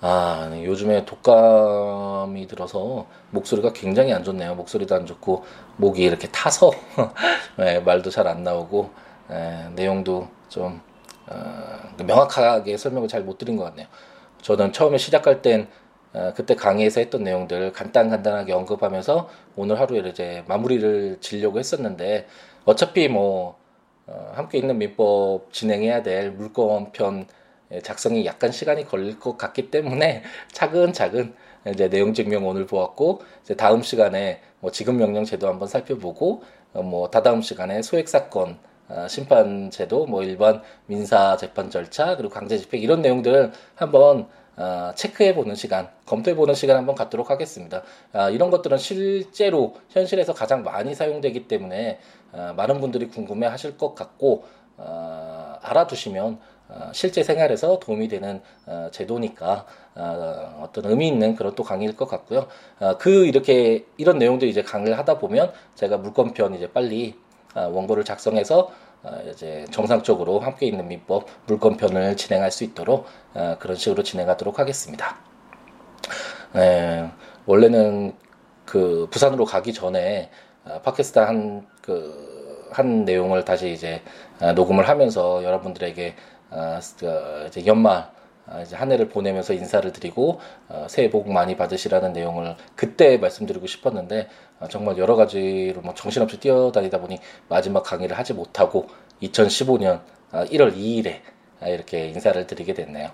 아, 0.00 0.48
네, 0.50 0.64
요즘에 0.64 1.04
독감이 1.06 2.46
들어서 2.46 3.06
목소리가 3.30 3.72
굉장히 3.72 4.12
안 4.12 4.22
좋네요. 4.22 4.54
목소리도 4.54 4.94
안 4.94 5.06
좋고 5.06 5.44
목이 5.78 6.02
이렇게 6.02 6.28
타서 6.28 6.72
네, 7.56 7.80
말도 7.80 8.10
잘 8.10 8.26
안 8.28 8.42
나오고 8.42 8.90
에, 9.30 9.68
내용도 9.74 10.28
좀 10.48 10.80
어, 11.26 11.34
명확하게 12.04 12.76
설명을 12.76 13.08
잘 13.08 13.22
못 13.24 13.38
드린 13.38 13.56
것 13.56 13.64
같네요. 13.64 13.86
저는 14.42 14.72
처음에 14.72 14.98
시작할 14.98 15.40
땐 15.42 15.68
어, 16.12 16.32
그때 16.36 16.54
강의에서 16.54 17.00
했던 17.00 17.24
내용들 17.24 17.72
간단 17.72 18.10
간단하게 18.10 18.52
언급하면서 18.52 19.28
오늘 19.56 19.80
하루에 19.80 20.00
이제 20.08 20.44
마무리를 20.48 21.18
지려고 21.20 21.58
했었는데 21.58 22.26
어차피 22.66 23.08
뭐 23.08 23.52
어, 23.52 23.63
함께 24.06 24.58
있는 24.58 24.78
민법 24.78 25.52
진행해야 25.52 26.02
될 26.02 26.30
물권편 26.32 27.26
작성이 27.82 28.26
약간 28.26 28.52
시간이 28.52 28.84
걸릴 28.84 29.18
것 29.18 29.36
같기 29.36 29.70
때문에 29.70 30.22
차근차근 30.52 31.34
이제 31.72 31.88
내용 31.88 32.12
증명 32.12 32.46
오늘 32.46 32.66
보았고 32.66 33.22
이제 33.42 33.54
다음 33.54 33.82
시간에 33.82 34.40
뭐 34.60 34.70
지급 34.70 34.96
명령 34.96 35.24
제도 35.24 35.48
한번 35.48 35.68
살펴보고 35.68 36.42
어, 36.74 36.82
뭐 36.82 37.10
다다음 37.10 37.40
시간에 37.40 37.82
소액 37.82 38.08
사건 38.08 38.58
어, 38.88 39.06
심판 39.08 39.70
제도, 39.70 40.06
뭐 40.06 40.22
일반 40.22 40.62
민사 40.86 41.36
재판 41.36 41.70
절차, 41.70 42.16
그리고 42.16 42.32
강제 42.32 42.58
집행 42.58 42.82
이런 42.82 43.00
내용들을 43.00 43.52
한번 43.76 44.26
어, 44.56 44.92
체크해 44.94 45.34
보는 45.34 45.54
시간, 45.54 45.88
검토해 46.06 46.36
보는 46.36 46.54
시간 46.54 46.76
한번 46.76 46.94
갖도록 46.94 47.30
하겠습니다. 47.30 47.82
아, 48.12 48.30
이런 48.30 48.50
것들은 48.50 48.78
실제로 48.78 49.74
현실에서 49.88 50.32
가장 50.34 50.62
많이 50.62 50.94
사용되기 50.94 51.48
때문에 51.48 51.98
어, 52.23 52.23
많은 52.56 52.80
분들이 52.80 53.08
궁금해 53.08 53.46
하실 53.46 53.76
것 53.76 53.94
같고, 53.94 54.44
어, 54.76 55.56
알아두시면 55.62 56.38
어, 56.68 56.90
실제 56.92 57.22
생활에서 57.22 57.78
도움이 57.78 58.08
되는 58.08 58.40
어, 58.66 58.88
제도니까 58.90 59.66
어, 59.94 60.60
어떤 60.62 60.86
의미 60.86 61.08
있는 61.08 61.36
그런 61.36 61.54
또 61.54 61.62
강의일 61.62 61.96
것 61.96 62.06
같고요. 62.08 62.46
어, 62.80 62.96
그 62.98 63.26
이렇게 63.26 63.86
이런 63.96 64.18
내용들 64.18 64.48
이제 64.48 64.62
강의를 64.62 64.98
하다 64.98 65.18
보면 65.18 65.52
제가 65.74 65.98
물권편 65.98 66.54
이제 66.54 66.70
빨리 66.72 67.18
아, 67.54 67.66
원고를 67.66 68.04
작성해서 68.04 68.70
어, 69.02 69.18
이제 69.30 69.66
정상적으로 69.70 70.40
함께 70.40 70.66
있는 70.66 70.88
민법 70.88 71.26
물권편을 71.46 72.16
진행할 72.16 72.50
수 72.50 72.64
있도록 72.64 73.06
어, 73.34 73.56
그런 73.58 73.76
식으로 73.76 74.02
진행하도록 74.02 74.58
하겠습니다. 74.58 75.16
네, 76.54 77.10
원래는 77.46 78.14
그 78.64 79.06
부산으로 79.10 79.44
가기 79.44 79.74
전에 79.74 80.30
어, 80.30 80.43
팟캐스트 80.82 81.18
한 81.18 81.66
그 81.82 82.34
한 82.74 83.04
내용을 83.04 83.44
다시 83.44 83.72
이제 83.72 84.02
녹음을 84.54 84.88
하면서 84.88 85.44
여러분들에게 85.44 86.14
그 86.98 87.44
이제 87.46 87.66
연말 87.66 88.08
이제 88.62 88.76
한 88.76 88.90
해를 88.92 89.08
보내면서 89.08 89.54
인사를 89.54 89.90
드리고 89.92 90.40
새해 90.88 91.08
복 91.08 91.30
많이 91.30 91.56
받으시라는 91.56 92.12
내용을 92.12 92.56
그때 92.74 93.16
말씀드리고 93.16 93.66
싶었는데 93.66 94.28
정말 94.70 94.98
여러 94.98 95.14
가지로 95.14 95.82
뭐 95.82 95.94
정신없이 95.94 96.40
뛰어다니다 96.40 96.98
보니 96.98 97.18
마지막 97.48 97.84
강의를 97.84 98.18
하지 98.18 98.34
못하고 98.34 98.88
2015년 99.22 100.00
1월 100.32 100.76
2일에 100.76 101.20
이렇게 101.66 102.08
인사를 102.08 102.46
드리게 102.46 102.74
됐네요. 102.74 103.10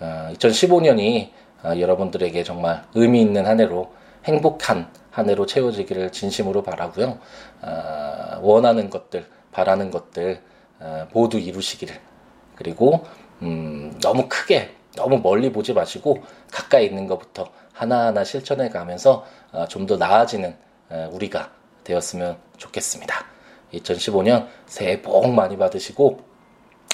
2015년이 0.00 1.28
여러분들에게 1.64 2.42
정말 2.42 2.84
의미 2.94 3.20
있는 3.20 3.46
한 3.46 3.60
해로 3.60 3.92
행복한 4.24 4.88
한 5.14 5.30
해로 5.30 5.46
채워지기를 5.46 6.10
진심으로 6.12 6.62
바라고요. 6.62 7.18
원하는 8.40 8.90
것들, 8.90 9.26
바라는 9.52 9.90
것들 9.92 10.40
모두 11.12 11.38
이루시기를 11.38 11.94
그리고 12.56 13.04
음, 13.42 13.96
너무 14.02 14.26
크게 14.28 14.74
너무 14.96 15.18
멀리 15.18 15.52
보지 15.52 15.72
마시고 15.72 16.22
가까이 16.50 16.86
있는 16.86 17.06
것부터 17.06 17.48
하나하나 17.72 18.24
실천해 18.24 18.68
가면서 18.68 19.24
좀더 19.68 19.96
나아지는 19.96 20.56
우리가 21.10 21.50
되었으면 21.84 22.36
좋겠습니다. 22.56 23.24
2015년 23.72 24.48
새해 24.66 25.00
복 25.00 25.28
많이 25.30 25.56
받으시고 25.56 26.20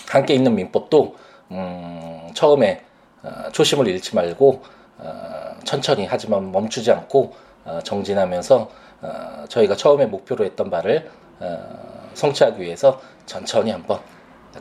함께 0.08 0.34
있는 0.34 0.54
민법도 0.54 1.16
음, 1.52 2.30
처음에 2.34 2.84
어, 3.22 3.50
초심을 3.52 3.86
잃지 3.88 4.14
말고 4.14 4.62
어, 4.98 5.54
천천히 5.64 6.06
하지만 6.06 6.50
멈추지 6.52 6.90
않고 6.90 7.32
어, 7.32 7.49
정진하면서 7.84 8.70
어, 9.02 9.44
저희가 9.48 9.76
처음에 9.76 10.06
목표로 10.06 10.44
했던 10.44 10.70
바를 10.70 11.10
어, 11.38 12.10
성취하기 12.14 12.60
위해서 12.60 13.00
천천히 13.26 13.70
한번 13.70 14.00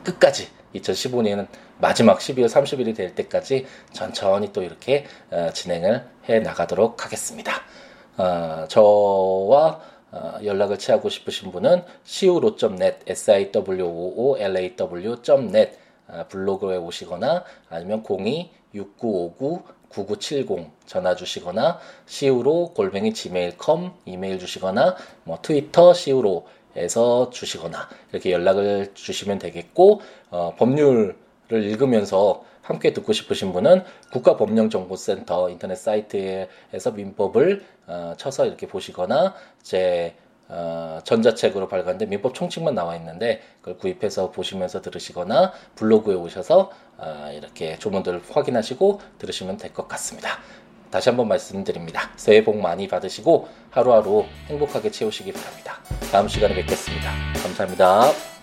끝까지 0.04 0.48
2015년은 0.76 1.48
마지막 1.80 2.20
12월 2.20 2.46
30일이 2.48 2.96
될 2.96 3.16
때까지 3.16 3.66
천천히 3.92 4.54
또 4.54 4.62
이렇게 4.62 5.06
어, 5.32 5.50
진행을 5.54 6.06
해 6.30 6.40
나가도록 6.40 7.04
하겠습니다. 7.06 7.54
어, 8.18 8.66
저와 8.68 9.82
어, 10.12 10.40
연락을 10.44 10.78
취하고 10.80 11.10
싶으신 11.10 11.52
분은 11.52 11.84
siwo.net, 12.06 13.06
siwoolaw.net 13.08 13.70
어, 16.08 16.26
블로그에 16.28 16.78
오시거나 16.78 17.44
아니면 17.70 18.04
02-6959-9970 19.91 20.69
전화 20.86 21.15
주시거나 21.15 21.80
siwo 22.08 22.73
골뱅이 22.73 23.13
gmail.com 23.13 23.91
이메일 24.06 24.39
주시거나 24.39 24.95
뭐 25.23 25.39
트위터 25.41 25.91
siwo에서 25.91 27.30
주시거나 27.32 27.89
이렇게 28.12 28.32
연락을 28.32 28.93
주시면 28.93 29.39
되겠고 29.39 30.02
어, 30.30 30.56
법률을 30.58 31.15
읽으면서 31.52 32.43
함께 32.62 32.93
듣고 32.93 33.13
싶으신 33.13 33.52
분은 33.52 33.84
국가법령정보센터 34.12 35.49
인터넷 35.49 35.75
사이트에서 35.75 36.91
민법을 36.93 37.65
어, 37.88 38.13
쳐서 38.17 38.45
이렇게 38.45 38.67
보시거나 38.67 39.34
제 39.63 40.15
어, 40.50 41.00
전자책으로 41.04 41.68
발간된 41.68 42.10
민법 42.10 42.34
총칙만 42.34 42.74
나와 42.76 42.96
있는데 42.96 43.42
그걸 43.62 43.78
구입해서 43.78 44.32
보시면서 44.32 44.82
들으시거나 44.82 45.54
블로그에 45.76 46.16
오셔서 46.16 46.72
어, 46.98 47.32
이렇게 47.34 47.78
조문들을 47.78 48.24
확인하시고 48.30 49.00
들으시면 49.20 49.58
될 49.58 49.74
것 49.74 49.88
같습니다. 49.88 50.40
다시 50.90 51.10
한번 51.10 51.28
말씀드립니다. 51.28 52.10
새해 52.16 52.44
복 52.44 52.58
많이 52.58 52.88
받으시고 52.88 53.48
하루하루 53.70 54.26
행복하게 54.48 54.90
채우시기 54.90 55.32
바랍니다. 55.32 55.78
다음 56.12 56.28
시간에 56.28 56.56
뵙겠습니다. 56.56 57.12
감사합니다. 57.44 58.38